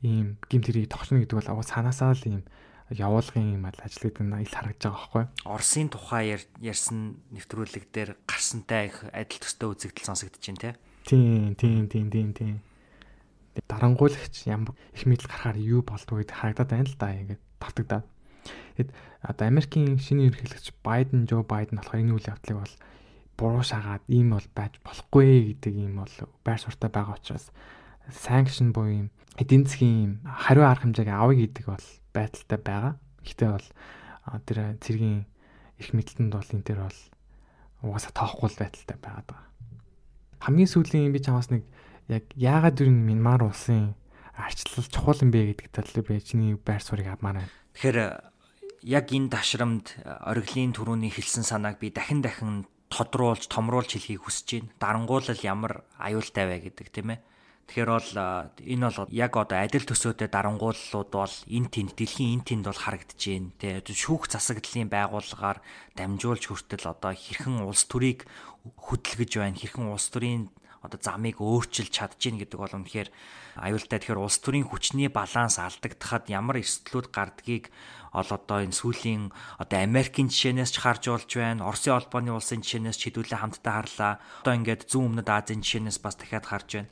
ийм 0.00 0.40
гимт 0.48 0.66
хэрийг 0.68 0.88
тогтно 0.88 1.20
гэдэг 1.20 1.36
бол 1.36 1.50
аваа 1.52 1.66
цаанаасаа 1.68 2.16
л 2.16 2.24
ийм 2.24 2.42
явуулгын 2.90 3.58
юм 3.58 3.66
ажил 3.66 4.06
гэдэг 4.06 4.22
нь 4.22 4.46
ил 4.46 4.54
харагдаж 4.54 4.82
байгаа 4.86 4.94
байхгүй. 4.94 5.24
Оросын 5.42 5.88
тухай 5.90 6.38
ярьсан 6.62 7.18
нэвтрүүлэг 7.34 7.84
дээр 7.90 8.10
гарсантай 8.30 8.86
их 8.86 9.02
адил 9.10 9.42
төстэй 9.42 9.66
үзэгдэл 9.66 10.06
сонсогдож 10.06 10.44
байна 10.46 10.62
те. 10.62 10.70
Тийм, 11.02 11.54
тийм, 11.58 11.90
тийм, 11.90 12.06
тийм, 12.10 12.30
тийм. 12.30 12.56
Дарангуулагч 13.66 14.46
ямар 14.46 14.78
их 14.94 15.02
мэдл 15.02 15.26
гарахаар 15.26 15.58
юу 15.58 15.82
болдгоо 15.82 16.22
гэдэг 16.22 16.36
харагдаад 16.38 16.70
байна 16.70 16.86
л 16.86 16.98
да 16.98 17.10
ингээд 17.10 17.42
давтагдаад. 17.58 18.06
Тэгэд 18.78 18.90
одоо 19.26 19.44
Америкийн 19.50 19.98
шинэ 19.98 20.30
ерөнхийлөгч 20.30 20.78
Байден, 20.86 21.26
Жо 21.26 21.42
Байден 21.42 21.82
болохоор 21.82 22.02
энэ 22.06 22.14
үйл 22.14 22.30
явдлыг 22.30 22.58
бол 22.62 22.74
буруу 23.34 23.64
шагаад 23.66 24.04
ийм 24.06 24.30
бол 24.30 24.46
байж 24.54 24.78
болохгүй 24.86 25.58
гэдэг 25.58 25.74
ийм 25.74 25.98
бол 26.00 26.14
байр 26.44 26.60
суртаа 26.60 26.90
байгаа 26.92 27.18
учраас 27.18 27.50
санкшн 28.10 28.70
буюу 28.70 29.06
юм 29.06 29.08
эдийн 29.36 29.66
засгийн 29.66 30.24
хариу 30.24 30.64
арга 30.64 30.88
хэмжээг 30.88 31.08
авъя 31.12 31.46
гэдэг 31.46 31.64
бол 31.66 31.86
байдалтай 32.14 32.58
байгаа. 32.58 32.94
Гэхдээ 33.24 33.50
бол 33.52 33.68
тэр 34.46 34.58
цэргийн 34.80 35.26
их 35.78 35.88
мэдлэлтэнд 35.92 36.32
бол 36.32 36.52
энэ 36.54 36.66
төр 36.66 36.80
бол 36.88 37.00
угаасаа 37.84 38.12
тоохгүй 38.16 38.50
байдалтай 38.56 38.96
байгаад 38.96 39.26
байгаа. 39.28 39.50
Хамгийн 40.40 40.70
сүүлийн 40.70 41.12
би 41.12 41.20
чамаас 41.20 41.50
нэг 41.52 41.64
яг 42.08 42.24
яагаад 42.34 42.78
дүр 42.78 42.88
Мянмар 42.88 43.44
улсын 43.44 43.94
арчлал 44.36 44.88
чухал 44.88 45.20
юм 45.20 45.30
бэ 45.32 45.52
гэдэг 45.52 45.68
талаар 45.72 46.06
би 46.06 46.20
чиний 46.20 46.56
байр 46.56 46.80
суурийг 46.80 47.12
авмаар 47.12 47.44
байна. 47.44 47.52
Тэгэхээр 47.74 47.98
яг 48.86 49.06
энэ 49.12 49.32
ташрамд 49.32 49.96
ориглын 50.04 50.72
төрөний 50.72 51.10
хэлсэн 51.10 51.44
санааг 51.44 51.80
би 51.80 51.90
дахин 51.90 52.22
дахин 52.22 52.68
тодруулж, 52.88 53.48
томруулж 53.50 53.96
хэлхийг 53.96 54.22
хүсэж 54.22 54.62
байна. 54.62 54.72
Дарангуулал 54.78 55.40
ямар 55.42 55.84
аюултай 55.98 56.46
вэ 56.46 56.70
гэдэг 56.70 56.88
тийм 56.92 57.16
ээ. 57.16 57.20
Тэгэхээр 57.66 57.90
бол 57.90 58.10
энэ 58.62 58.86
бол 58.86 59.10
яг 59.10 59.32
одоо 59.34 59.58
адил 59.58 59.82
төсөөтэй 59.82 60.30
дарангууллууд 60.30 61.10
бол 61.10 61.34
энэ 61.50 61.68
тэнд 61.74 61.98
дэлхийн 61.98 62.38
энэ 62.38 62.46
тэнд 62.46 62.64
бол 62.70 62.78
харагдаж 62.78 63.18
байна. 63.18 63.50
Тэ 63.58 63.82
шүүх 63.90 64.30
засаглалын 64.30 64.86
байгууллагаар 64.86 65.58
дамжуулж 65.98 66.46
хүртэл 66.46 66.86
одоо 66.94 67.10
хэрхэн 67.10 67.66
улс 67.66 67.90
төрийг 67.90 68.30
хөдөлгөж 68.70 69.32
байна, 69.42 69.58
хэрхэн 69.58 69.90
улс 69.90 70.06
төрийн 70.14 70.46
одоо 70.86 70.98
замыг 71.02 71.42
өөрчилж 71.42 71.90
чадчихна 71.90 72.46
гэдэг 72.46 72.58
бол 72.62 72.70
үнэхээр 72.70 73.10
аюултай. 73.58 73.98
Тэгэхээр 73.98 74.22
улс 74.22 74.38
төрийн 74.38 74.70
хүчний 74.70 75.10
баланс 75.10 75.58
алдагдахад 75.58 76.30
ямар 76.30 76.62
эрсдлүүд 76.62 77.10
гардгийг 77.10 77.74
ол 78.14 78.30
одоо 78.30 78.62
энэ 78.62 78.78
сүүлийн 78.78 79.34
одоо 79.58 79.78
Америкийн 79.82 80.30
жишээнээс 80.30 80.70
ч 80.70 80.76
харж 80.78 81.10
болж 81.10 81.30
байна. 81.34 81.66
Оросын 81.66 81.98
холбооны 81.98 82.30
улсын 82.30 82.62
жишээнээс 82.62 82.96
ч 82.96 83.02
хэдүүлээ 83.10 83.42
хамтдаа 83.42 83.74
харлаа. 83.82 84.12
Одоо 84.46 84.54
ингээд 84.54 84.86
зүүн 84.86 85.18
өмнөд 85.18 85.28
Азийн 85.28 85.60
жишээнээс 85.66 85.98
бас 85.98 86.14
дахиад 86.14 86.46
харж 86.46 86.68
байна. 86.78 86.90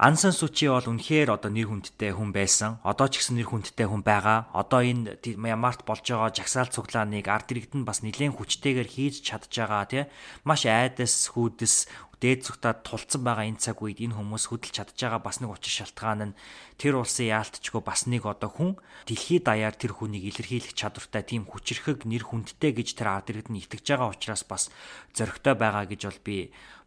Ансан 0.00 0.32
Сучи 0.32 0.64
бол 0.64 0.80
үнэхээр 0.80 1.28
одоо 1.28 1.52
нэр 1.52 1.68
хүндтэй 1.68 2.16
хүн 2.16 2.32
байсан. 2.32 2.80
Одоо 2.88 3.12
ч 3.12 3.20
гэсэн 3.20 3.36
нэр 3.36 3.52
хүндтэй 3.52 3.84
хүн 3.84 4.00
байгаа. 4.00 4.48
Одоо 4.56 4.80
энэ 4.80 5.20
Мямарт 5.36 5.84
болж 5.84 6.08
байгаа 6.08 6.32
жагсаал 6.32 6.72
цуглааныг 6.72 7.28
ард 7.28 7.52
иргэд 7.52 7.76
нь 7.76 7.84
бас 7.84 8.00
нэлээд 8.00 8.32
хүчтэйгээр 8.32 8.88
хийж 8.88 9.20
чадж 9.20 9.52
байгаа 9.52 9.84
тий. 9.84 10.04
Маш 10.48 10.64
айдас 10.64 11.28
хүйдэс 11.36 11.92
дээд 12.16 12.48
зүгтад 12.48 12.80
тулцсан 12.80 13.20
байгаа 13.28 13.44
энэ 13.52 13.60
цаг 13.60 13.76
үед 13.84 14.00
энэ 14.00 14.16
хүмүүс 14.16 14.48
хөдөлж 14.48 14.72
чадж 14.72 14.96
байгаа 14.96 15.20
бас 15.20 15.44
нэг 15.44 15.52
учир 15.52 15.84
шалтгаан 15.84 16.32
нь 16.32 16.36
тэр 16.80 16.96
улсын 16.96 17.28
яалтчгүй 17.36 17.84
бас 17.84 18.08
нэг 18.08 18.24
одоо 18.24 18.48
хүн 18.48 18.80
дэлхийд 19.04 19.52
даяар 19.52 19.76
тэр 19.76 19.92
хүнийг 19.92 20.32
илэрхийлэх 20.32 20.76
чадвартай 20.76 21.28
тийм 21.28 21.44
хүчрхэг 21.44 22.08
нэр 22.08 22.24
хүндтэй 22.24 22.72
гэж 22.72 22.96
тэр 22.96 23.20
ард 23.20 23.36
иргэд 23.36 23.52
нь 23.52 23.60
итгэж 23.64 23.84
байгаа 23.84 24.16
учраас 24.16 24.48
бас 24.48 24.72
зөрөгтэй 25.12 25.56
байгаа 25.60 25.84
гэж 25.88 26.00
бол 26.08 26.20
би 26.24 26.36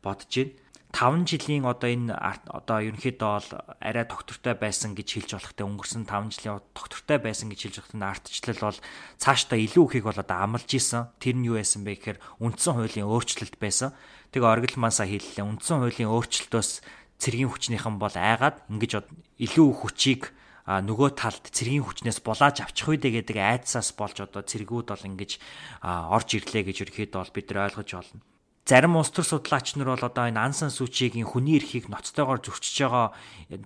бодож 0.01 0.33
байна. 0.33 0.62
5 0.93 1.25
жилийн 1.25 1.65
одоо 1.65 1.89
энэ 1.89 2.13
одоо 2.13 2.77
ерөнхийдөө 2.85 3.17
бол 3.33 3.49
арай 3.81 4.05
доктортой 4.05 4.53
байсан 4.53 4.93
гэж 4.93 5.25
хэлж 5.25 5.31
болох 5.33 5.53
те 5.57 5.65
өнгөрсөн 5.65 6.05
5 6.05 6.37
жилийн 6.37 6.61
доктортой 6.77 7.17
байсан 7.17 7.49
гэж 7.49 7.59
хэлж 7.65 7.77
болох 7.81 8.13
ардчлал 8.13 8.61
бол 8.61 8.79
цаашдаа 9.17 9.57
илүү 9.57 9.83
ихийг 9.89 10.05
бол 10.05 10.21
одоо 10.21 10.37
амлаж 10.37 10.69
исэн. 10.69 11.09
Тэр 11.17 11.41
нь 11.41 11.49
юу 11.49 11.57
байсан 11.57 11.81
бэ 11.81 11.97
гэхээр 11.97 12.21
үндсэн 12.45 12.77
хуулийн 12.77 13.09
өөрчлөлт 13.09 13.57
байсан. 13.57 13.89
Тэгээ 14.29 14.53
оргил 14.53 14.77
мансаа 14.77 15.09
хэллээ. 15.09 15.41
Үндсэн 15.41 15.81
хуулийн 15.81 16.13
өөрчлөлтөөс 16.13 16.71
цэргийн 17.17 17.49
хүчнийхэн 17.49 17.97
бол 17.97 18.13
айгаад 18.13 18.61
ингэж 18.69 19.01
илүү 19.41 19.69
хүчийг 19.73 20.29
а 20.69 20.77
нөгөө 20.85 21.09
талд 21.17 21.49
цэргийн 21.49 21.89
хүчнээс 21.89 22.21
булааж 22.21 22.61
авчих 22.61 22.85
үедээ 22.85 23.25
гэдэг 23.25 23.37
айдсаас 23.41 23.97
болж 23.97 24.21
одоо 24.21 24.45
цэргүүд 24.45 24.93
бол 24.93 25.09
ингэж 25.09 25.41
орж 25.83 26.29
ирлээ 26.37 26.63
гэж 26.69 26.77
ерөөхдөө 26.85 27.19
бол 27.19 27.35
бид 27.35 27.47
нар 27.51 27.67
ойлгож 27.67 27.89
байна 27.97 28.32
зарим 28.65 28.95
улс 28.95 29.11
төр 29.11 29.27
судлаач 29.27 29.75
нар 29.75 29.93
бол 29.93 30.07
одоо 30.07 30.25
энэ 30.31 30.39
ансан 30.39 30.71
сүчигийн 30.71 31.27
хүний 31.27 31.59
эрхийг 31.59 31.91
ноцтойгоор 31.91 32.39
зөрчиж 32.39 32.75
байгаа 32.79 33.07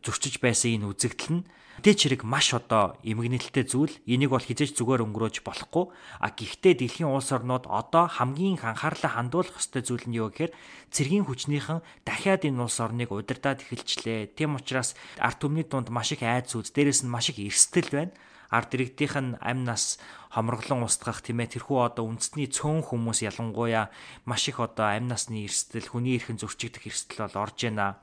зөрчиж 0.01 0.41
байсан 0.41 0.73
энэ 0.75 0.89
үзэгдэл 0.89 1.33
нь 1.37 1.43
Тэд 1.77 1.93
чирэг 1.93 2.25
маш 2.25 2.57
одоо 2.57 2.97
эмгэнэлтэй 3.05 3.61
зүйл. 3.61 3.93
Энийг 4.09 4.33
бол 4.33 4.41
хизээч 4.41 4.73
зүгээр 4.73 5.05
өнгөрөөж 5.05 5.45
болохгүй. 5.45 5.85
А 6.17 6.33
гэхдээ 6.33 6.73
дэлхийн 6.73 7.05
улс 7.05 7.29
орнууд 7.29 7.69
одоо 7.69 8.09
хамгийн 8.09 8.57
анхаарлаа 8.57 9.13
хандуулах 9.13 9.61
ёстой 9.61 9.85
зүйл 9.85 10.09
нь 10.09 10.17
юу 10.17 10.33
гэхээр 10.33 10.57
цэргийн 10.89 11.29
хүчнийхэн 11.29 11.85
дахиад 12.01 12.49
энэ 12.49 12.65
улс 12.65 12.81
орныг 12.81 13.13
удирдах 13.13 13.61
эхэлчлээ. 13.61 14.33
Тийм 14.33 14.57
учраас 14.57 14.97
арт 15.21 15.37
түмний 15.37 15.69
дунд 15.69 15.93
маш 15.93 16.17
их 16.17 16.25
айц 16.25 16.49
үз, 16.57 16.73
дээрэс 16.73 17.05
нь 17.05 17.13
маш 17.13 17.29
их 17.29 17.37
эрсдэл 17.45 17.93
байна 17.93 18.13
ард 18.49 18.73
иргэдийнх 18.73 19.15
нь 19.19 19.37
амь 19.43 19.63
нас 19.67 19.99
хомроглон 20.33 20.83
устгах 20.83 21.23
тийм 21.23 21.39
ээ 21.43 21.59
тэрхүү 21.59 21.77
одоо 21.87 22.05
үндэсний 22.07 22.51
цөөн 22.51 22.83
хүмүүс 22.83 23.23
ялангуяа 23.23 23.89
маш 24.27 24.47
их 24.51 24.59
одоо 24.59 24.91
амь 24.91 25.07
насны 25.07 25.47
эрсдэл 25.47 25.87
хүний 25.87 26.19
эрхэн 26.19 26.39
зөрчигдөх 26.39 26.87
эрсдэл 26.87 27.27
бол 27.27 27.47
орж 27.47 27.57
байна. 27.63 27.99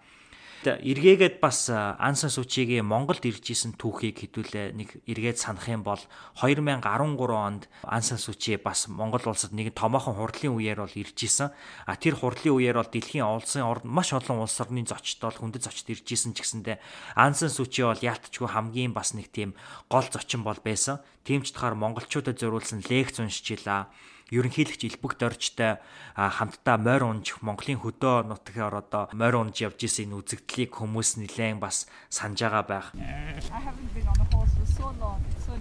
Тэгэхэд 0.64 0.80
эргээгээд 0.80 1.36
бас 1.44 1.68
Ансан 1.68 2.32
Сучигийн 2.32 2.88
Монголд 2.88 3.20
ирж 3.28 3.52
исэн 3.52 3.76
түүхийг 3.76 4.24
хэдүүлээ 4.24 4.72
нэг 4.72 4.96
эргээд 5.04 5.36
санах 5.36 5.68
юм 5.68 5.84
бол 5.84 6.00
2013 6.40 6.80
онд 7.36 7.68
Ансан 7.84 8.16
Сучи 8.16 8.56
бас 8.56 8.88
Монгол 8.88 9.20
улсад 9.28 9.52
нэг 9.52 9.76
томоохон 9.76 10.16
хурдлын 10.16 10.56
үеэр 10.56 10.80
бол 10.88 10.96
ирж 10.96 11.20
исэн. 11.20 11.52
А 11.84 12.00
тэр 12.00 12.16
хурдлын 12.16 12.56
үеэр 12.56 12.80
бол 12.80 12.88
дэлхийн 12.88 13.28
улсын 13.28 13.60
орнд 13.60 13.84
маш 13.84 14.16
олон 14.16 14.40
улс 14.40 14.56
орны 14.56 14.88
зочдод 14.88 15.36
хүндэт 15.36 15.68
зочд 15.68 15.84
ирж 15.92 16.08
исэн 16.08 16.32
ч 16.32 16.40
гэсэндэ 16.40 16.80
Ансан 17.12 17.52
Сучи 17.52 17.84
бол 17.84 18.00
яалтчгүй 18.00 18.48
хамгийн 18.48 18.96
бас 18.96 19.12
нэг 19.12 19.28
тийм 19.28 19.52
гол 19.92 20.08
зочин 20.08 20.48
бол 20.48 20.56
байсан. 20.64 21.04
Тэмчдгээр 21.28 21.76
монголчуудад 21.76 22.40
зориулсан 22.40 22.80
лекц 22.88 23.20
уншчихлаа 23.20 23.92
ерөнхийлөгч 24.30 24.82
Илбэг 24.88 25.18
доржтой 25.18 25.80
хамтдаа 26.16 26.76
морь 26.78 27.04
унж 27.04 27.36
Монголын 27.44 27.80
хөдөө 27.82 28.24
нутгаар 28.30 28.80
одоо 28.80 29.08
морь 29.12 29.36
унж 29.36 29.60
явж 29.60 29.84
исэн 29.84 30.12
энэ 30.12 30.18
үзэгдлийг 30.22 30.72
хүмүүс 30.72 31.20
нэлээд 31.20 31.60
бас 31.60 31.90
санаж 32.08 32.40
байгаа 32.40 32.64
байх. 32.64 32.86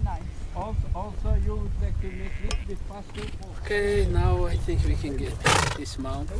A. 0.04 0.18
Also, 0.54 0.86
also 0.94 1.34
you 1.44 1.56
would 1.56 1.72
like 1.82 2.00
to 2.00 2.06
make 2.06 2.30
it 2.46 2.68
bit 2.68 2.78
faster. 2.88 3.26
Okay, 3.62 4.06
now 4.06 4.46
I 4.46 4.56
think 4.56 4.84
we 4.86 4.94
can 4.94 5.16
get 5.16 5.34
dismount. 5.76 6.30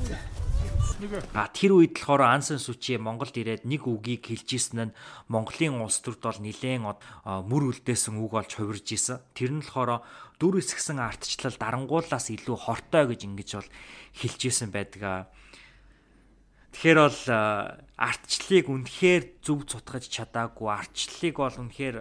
А 1.35 1.51
тэр 1.53 1.77
үед 1.77 1.99
болохоор 1.99 2.23
Ансан 2.25 2.63
Сүчи 2.63 2.97
Монголд 2.97 3.37
ирээд 3.37 3.69
нэг 3.69 3.85
үгийг 3.85 4.31
хэлж 4.31 4.49
исэн 4.57 4.79
нь 4.89 4.97
Монголын 5.29 5.83
улс 5.83 6.01
төрд 6.01 6.23
бол 6.23 6.41
нилээн 6.41 6.87
мөр 6.87 7.63
үлдээсэн 7.75 8.17
үг 8.17 8.33
болж 8.33 8.51
хувирж 8.55 8.89
исэн. 8.95 9.21
Тэр 9.37 9.59
нь 9.59 9.61
болохоор 9.61 10.01
дүр 10.39 10.63
эсгсэн 10.63 11.03
артчлал 11.03 11.59
дарангуулаас 11.59 12.33
илүү 12.33 12.57
хортой 12.57 13.05
гэж 13.11 13.21
ингэж 13.27 13.51
бол 13.59 13.71
хэлж 14.17 14.41
исэн 14.49 14.71
байдаг. 14.73 15.29
Тэгэхээр 16.75 16.99
бол 17.07 17.23
артчлалыг 17.95 18.67
үнэхээр 18.67 19.23
зөв 19.47 19.63
цутгаж 19.71 20.11
чадаагүй 20.11 20.69
артчлалыг 20.75 21.37
бол 21.39 21.59
үнэхээр 21.63 21.97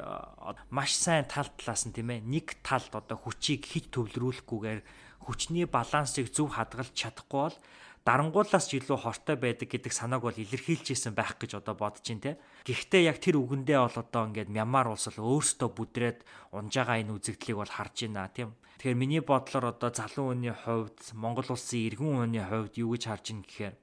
маш 0.73 0.97
сайн 0.97 1.29
тал 1.29 1.45
талаас 1.61 1.85
нь 1.85 1.93
тийм 1.93 2.09
ээ 2.09 2.25
нэг 2.25 2.57
талд 2.65 2.89
одоо 2.89 3.17
хүчийг 3.21 3.69
хит 3.69 3.93
төвлөрүүлэхгүйгээр 3.93 4.81
хүчний 5.29 5.69
балансыг 5.69 6.33
зөв 6.33 6.57
хадгалж 6.57 6.89
чадахгүй 6.89 7.53
бол 7.53 7.57
дарангуулаас 8.03 8.67
ч 8.67 8.83
илүү 8.83 8.99
хортой 8.99 9.39
байдаг 9.39 9.71
гэдэг 9.71 9.95
санааг 9.95 10.27
бол 10.27 10.35
илэрхийлжсэн 10.35 11.15
байх 11.15 11.39
гэж 11.39 11.63
одоо 11.63 11.71
бодож 11.71 12.03
байна 12.03 12.35
те. 12.35 12.39
Гэхдээ 12.67 13.07
яг 13.07 13.23
тэр 13.23 13.39
үгэндээ 13.39 13.79
бол 13.79 13.95
одоо 13.95 14.21
ингээд 14.27 14.51
Мянмар 14.51 14.91
улс 14.91 15.07
л 15.07 15.23
өөрсдөө 15.23 15.69
бүдрээд 15.71 16.19
унж 16.51 16.71
байгаа 16.75 16.99
энэ 16.99 17.15
үзэгдлийг 17.15 17.57
бол 17.63 17.71
харж 17.71 17.95
байна 18.11 18.27
тийм. 18.27 18.51
Тэгэхээр 18.83 18.99
миний 18.99 19.23
бодлоор 19.23 19.71
одоо 19.71 19.89
залуу 19.95 20.35
хүний 20.35 20.51
хувьд 20.51 20.99
Монгол 21.15 21.47
улсын 21.55 21.87
иргэн 21.87 22.27
хүний 22.27 22.43
хувьд 22.43 22.75
юу 22.75 22.91
гэж 22.91 23.03
харж 23.07 23.25
байна 23.31 23.47
гэхээр 23.47 23.75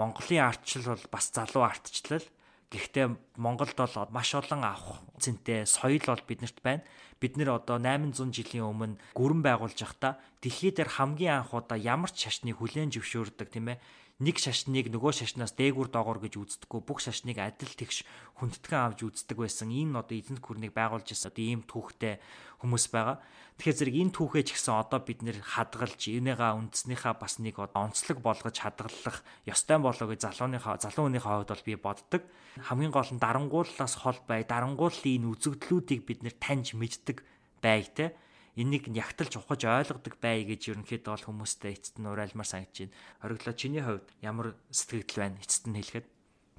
Монголын 0.00 0.48
ардчлал 0.48 0.96
бол 0.96 1.06
бас 1.12 1.26
залуу 1.28 1.62
ардчлал 1.68 2.24
Гэхдээ 2.72 3.36
Монголд 3.36 3.76
бол 3.76 4.08
маш 4.08 4.32
олон 4.32 4.64
авах 4.64 5.04
зэнтэй 5.20 5.68
соёл 5.68 6.00
бол 6.08 6.24
биднэрт 6.24 6.58
байна. 6.64 6.82
Бид 7.20 7.36
нэр 7.36 7.60
одоо 7.60 7.76
800 7.76 8.32
жилийн 8.32 8.64
өмнө 8.64 8.96
гүрэн 9.12 9.44
байгуулж 9.44 9.76
явахдаа 9.76 10.16
дэлхий 10.40 10.72
дээр 10.72 10.88
хамгийн 10.88 11.44
анх 11.44 11.52
удаа 11.52 11.76
ямар 11.76 12.08
ч 12.08 12.26
шашныг 12.26 12.56
хүлээн 12.58 12.90
зөвшөөрдөг 12.96 13.48
тийм 13.52 13.76
ээ 13.76 13.78
нэг 14.20 14.36
шашныг 14.36 14.92
нөгөө 14.92 15.12
шашнаас 15.24 15.56
дээгүр 15.56 15.88
доогор 15.88 16.20
гэж 16.20 16.36
үздэггүй 16.36 16.80
бүх 16.84 17.00
шашныг 17.00 17.40
адил 17.40 17.72
тэгш 17.72 18.04
хүндэтгэн 18.38 18.82
авч 18.92 19.00
үздэг 19.08 19.38
байсан. 19.40 19.72
Энэ 19.72 19.98
одоо 20.04 20.16
эзэнт 20.18 20.44
гүрнийг 20.44 20.76
байгуулж 20.76 21.08
ирсэн 21.10 21.32
одоо 21.32 21.42
ийм 21.42 21.62
түүхтэй 21.64 22.20
хүмүүс 22.60 22.86
байгаа. 22.92 23.18
Тэгэхээр 23.58 23.78
зэрэг 23.82 23.96
энэ 23.98 24.14
түүхээ 24.14 24.44
ч 24.46 24.50
гэсэн 24.54 24.74
одоо 24.78 25.00
бид 25.02 25.20
нэр 25.26 25.38
хадгалж 25.42 26.00
энийгаа 26.12 26.54
үндснийхаа 26.60 27.14
бас 27.18 27.40
нэг 27.42 27.56
онцлог 27.58 28.18
болгож 28.22 28.56
хадгалах 28.58 29.24
ёстой 29.48 29.78
болоо 29.82 30.06
гэж 30.10 30.20
залууныхаа 30.28 30.78
залуу 30.78 31.10
хүнийхээ 31.10 31.32
хувьд 31.42 31.50
бол 31.50 31.66
би 31.66 31.74
боддог. 31.74 32.22
Хамгийн 32.62 32.94
гол 32.94 33.10
нь 33.10 33.22
дарангууллаас 33.22 33.94
хол 34.02 34.18
бай, 34.28 34.46
дарангууллын 34.46 35.18
энэ 35.18 35.30
үзэгдлүүдийг 35.34 36.00
бид 36.06 36.20
нэр 36.22 36.34
таньж 36.38 36.78
мэддэг 36.78 37.24
бай 37.62 37.86
те 37.90 38.14
энийг 38.56 38.88
ягталж 38.92 39.40
ухаж 39.40 39.64
ойлгодог 39.64 40.20
бай 40.20 40.44
гэж 40.44 40.76
ерөнхийдөө 40.76 41.12
бол 41.16 41.26
хүмүүстэй 41.32 41.72
эцэст 41.72 41.96
нь 41.96 42.08
урайлмаар 42.08 42.48
санагдаж 42.48 42.76
байна. 42.84 42.96
Хориглоо 43.24 43.54
чиний 43.56 43.80
хувьд 43.80 44.06
ямар 44.20 44.52
сэтгэл 44.68 45.24
байна 45.24 45.40
эцэст 45.40 45.64
нь 45.68 45.76
хэлэхэд? 45.80 46.06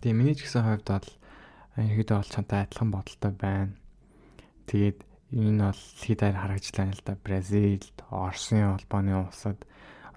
Тийм 0.01 0.15
миний 0.17 0.34
ч 0.34 0.49
гэсэн 0.49 0.65
хувьд 0.65 0.88
бол 0.89 1.10
ерөнхийдөө 1.77 2.17
бол 2.17 2.34
чамтай 2.34 2.60
адилхан 2.65 2.89
бодолтой 2.89 3.34
байна. 3.38 3.73
Тэгээд 4.65 4.99
энэ 5.34 5.62
бол 5.69 5.82
дэлхийд 5.82 6.21
харагдлаа 6.21 6.88
л 6.93 7.03
да 7.06 7.13
Бразилд, 7.21 7.97
Оросын 8.10 8.73
холбооны 8.73 9.13
улсад 9.21 9.60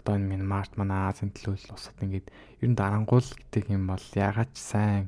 одоо 0.00 0.16
энэ 0.16 0.32
Мянмарт 0.32 0.76
манай 0.80 1.12
Азийн 1.12 1.32
төлөөлөл 1.32 1.76
улсад 1.76 1.96
ингээд 2.00 2.32
ер 2.62 2.68
нь 2.68 2.78
дарангуул 2.78 3.24
гэдэг 3.24 3.64
юм 3.72 3.88
бол 3.88 4.06
ягаад 4.16 4.52
ч 4.52 4.58
сайн 4.60 5.04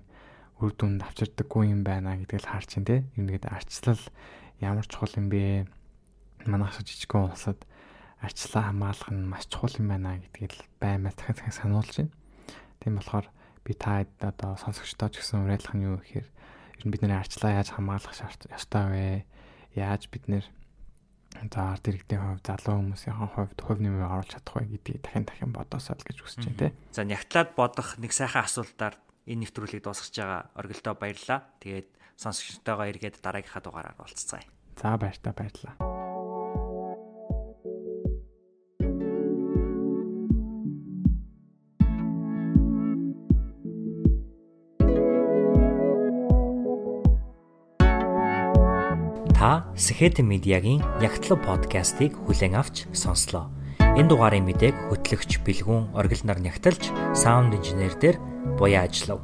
үр 0.59 0.73
дүнд 0.75 1.07
авчирдаггүй 1.07 1.71
юм 1.71 1.87
байна 1.87 2.19
гэдгийг 2.19 2.43
л 2.43 2.51
харж 2.51 2.71
байна 2.77 2.89
те. 2.89 2.97
Ер 3.15 3.21
нь 3.21 3.31
ингээд 3.31 3.47
арчлал 3.47 4.03
ямар 4.59 4.87
чухал 4.91 5.15
юм 5.15 5.29
бэ? 5.31 5.71
Манайх 6.49 6.81
жижигхэн 6.81 7.29
улсад 7.29 7.61
арчлаа 8.25 8.73
хамгаалах 8.73 9.11
нь 9.13 9.29
маш 9.29 9.45
чухал 9.53 9.77
юм 9.77 9.93
байна 9.93 10.17
гэдгийг 10.17 10.57
баймаа 10.81 11.13
дахин 11.13 11.37
дахин 11.37 11.55
сануулж 11.55 11.93
байна. 11.93 12.13
Тийм 12.81 12.97
болохоор 12.97 13.27
би 13.65 13.73
та 13.77 14.09
одоо 14.25 14.57
сонсогчдоо 14.57 15.13
ч 15.13 15.21
гэсэн 15.21 15.45
уриалах 15.45 15.75
нь 15.77 15.85
юу 15.85 16.01
гэхээр 16.01 16.27
ер 16.27 16.85
нь 16.89 16.93
бидний 16.93 17.15
арчлаа 17.15 17.61
яаж 17.61 17.77
хамгаалах 17.77 18.17
ёстой 18.49 18.85
вэ? 18.89 19.29
яаж 19.77 20.09
бид 20.11 20.25
нэр 20.29 20.45
за 21.53 21.77
ард 21.77 21.85
иргэдийн 21.87 22.41
хувьд 22.41 22.47
залуу 22.49 22.75
хүмүүсийн 22.81 23.15
хувьд 23.15 23.59
хувь 23.61 23.81
нэмээ 23.85 24.09
оруулах 24.09 24.33
чадах 24.33 24.55
вэ 24.59 24.81
гэдгийг 24.81 25.03
дахин 25.05 25.25
дахин 25.29 25.53
бодосоо 25.53 25.95
л 25.95 26.07
гэж 26.09 26.19
хүсэж 26.25 26.43
байна 26.49 26.73
те. 26.73 26.77
За 26.91 27.05
нягтлаад 27.05 27.53
бодох 27.55 28.01
нэг 28.01 28.11
сайхан 28.17 28.49
асуултаар 28.49 28.97
энэ 29.29 29.47
нэвтрүүлгийг 29.47 29.85
дуусгаж 29.85 30.15
байгаа 30.17 30.43
оргилдоо 30.57 30.95
баярлаа. 30.97 31.41
Тэгээд 31.61 31.89
сонсогчтойгоо 32.17 32.87
эргээд 32.91 33.21
дараагийнхаа 33.23 33.63
дугаараар 33.63 34.01
уулзцгаая. 34.01 34.49
За 34.81 34.97
баяр 34.97 35.19
та 35.21 35.31
Та 49.39 49.63
Сэхэд 49.79 50.19
медиагийн 50.19 50.83
Ягтлав 50.99 51.39
подкастыг 51.47 52.11
хүлээн 52.27 52.59
авч 52.59 52.91
сонслоо. 52.91 53.47
Энэ 53.79 54.11
дугаарыг 54.11 54.43
мэдээг 54.43 54.91
хөтлөгч 54.91 55.47
Бэлгүн 55.47 55.95
оргил 55.95 56.27
нар 56.27 56.43
нягтлж 56.43 56.91
саунд 57.15 57.55
инженер 57.55 57.95
дээр 58.03 58.19
буяа 58.59 58.91
ажиллав. 58.91 59.23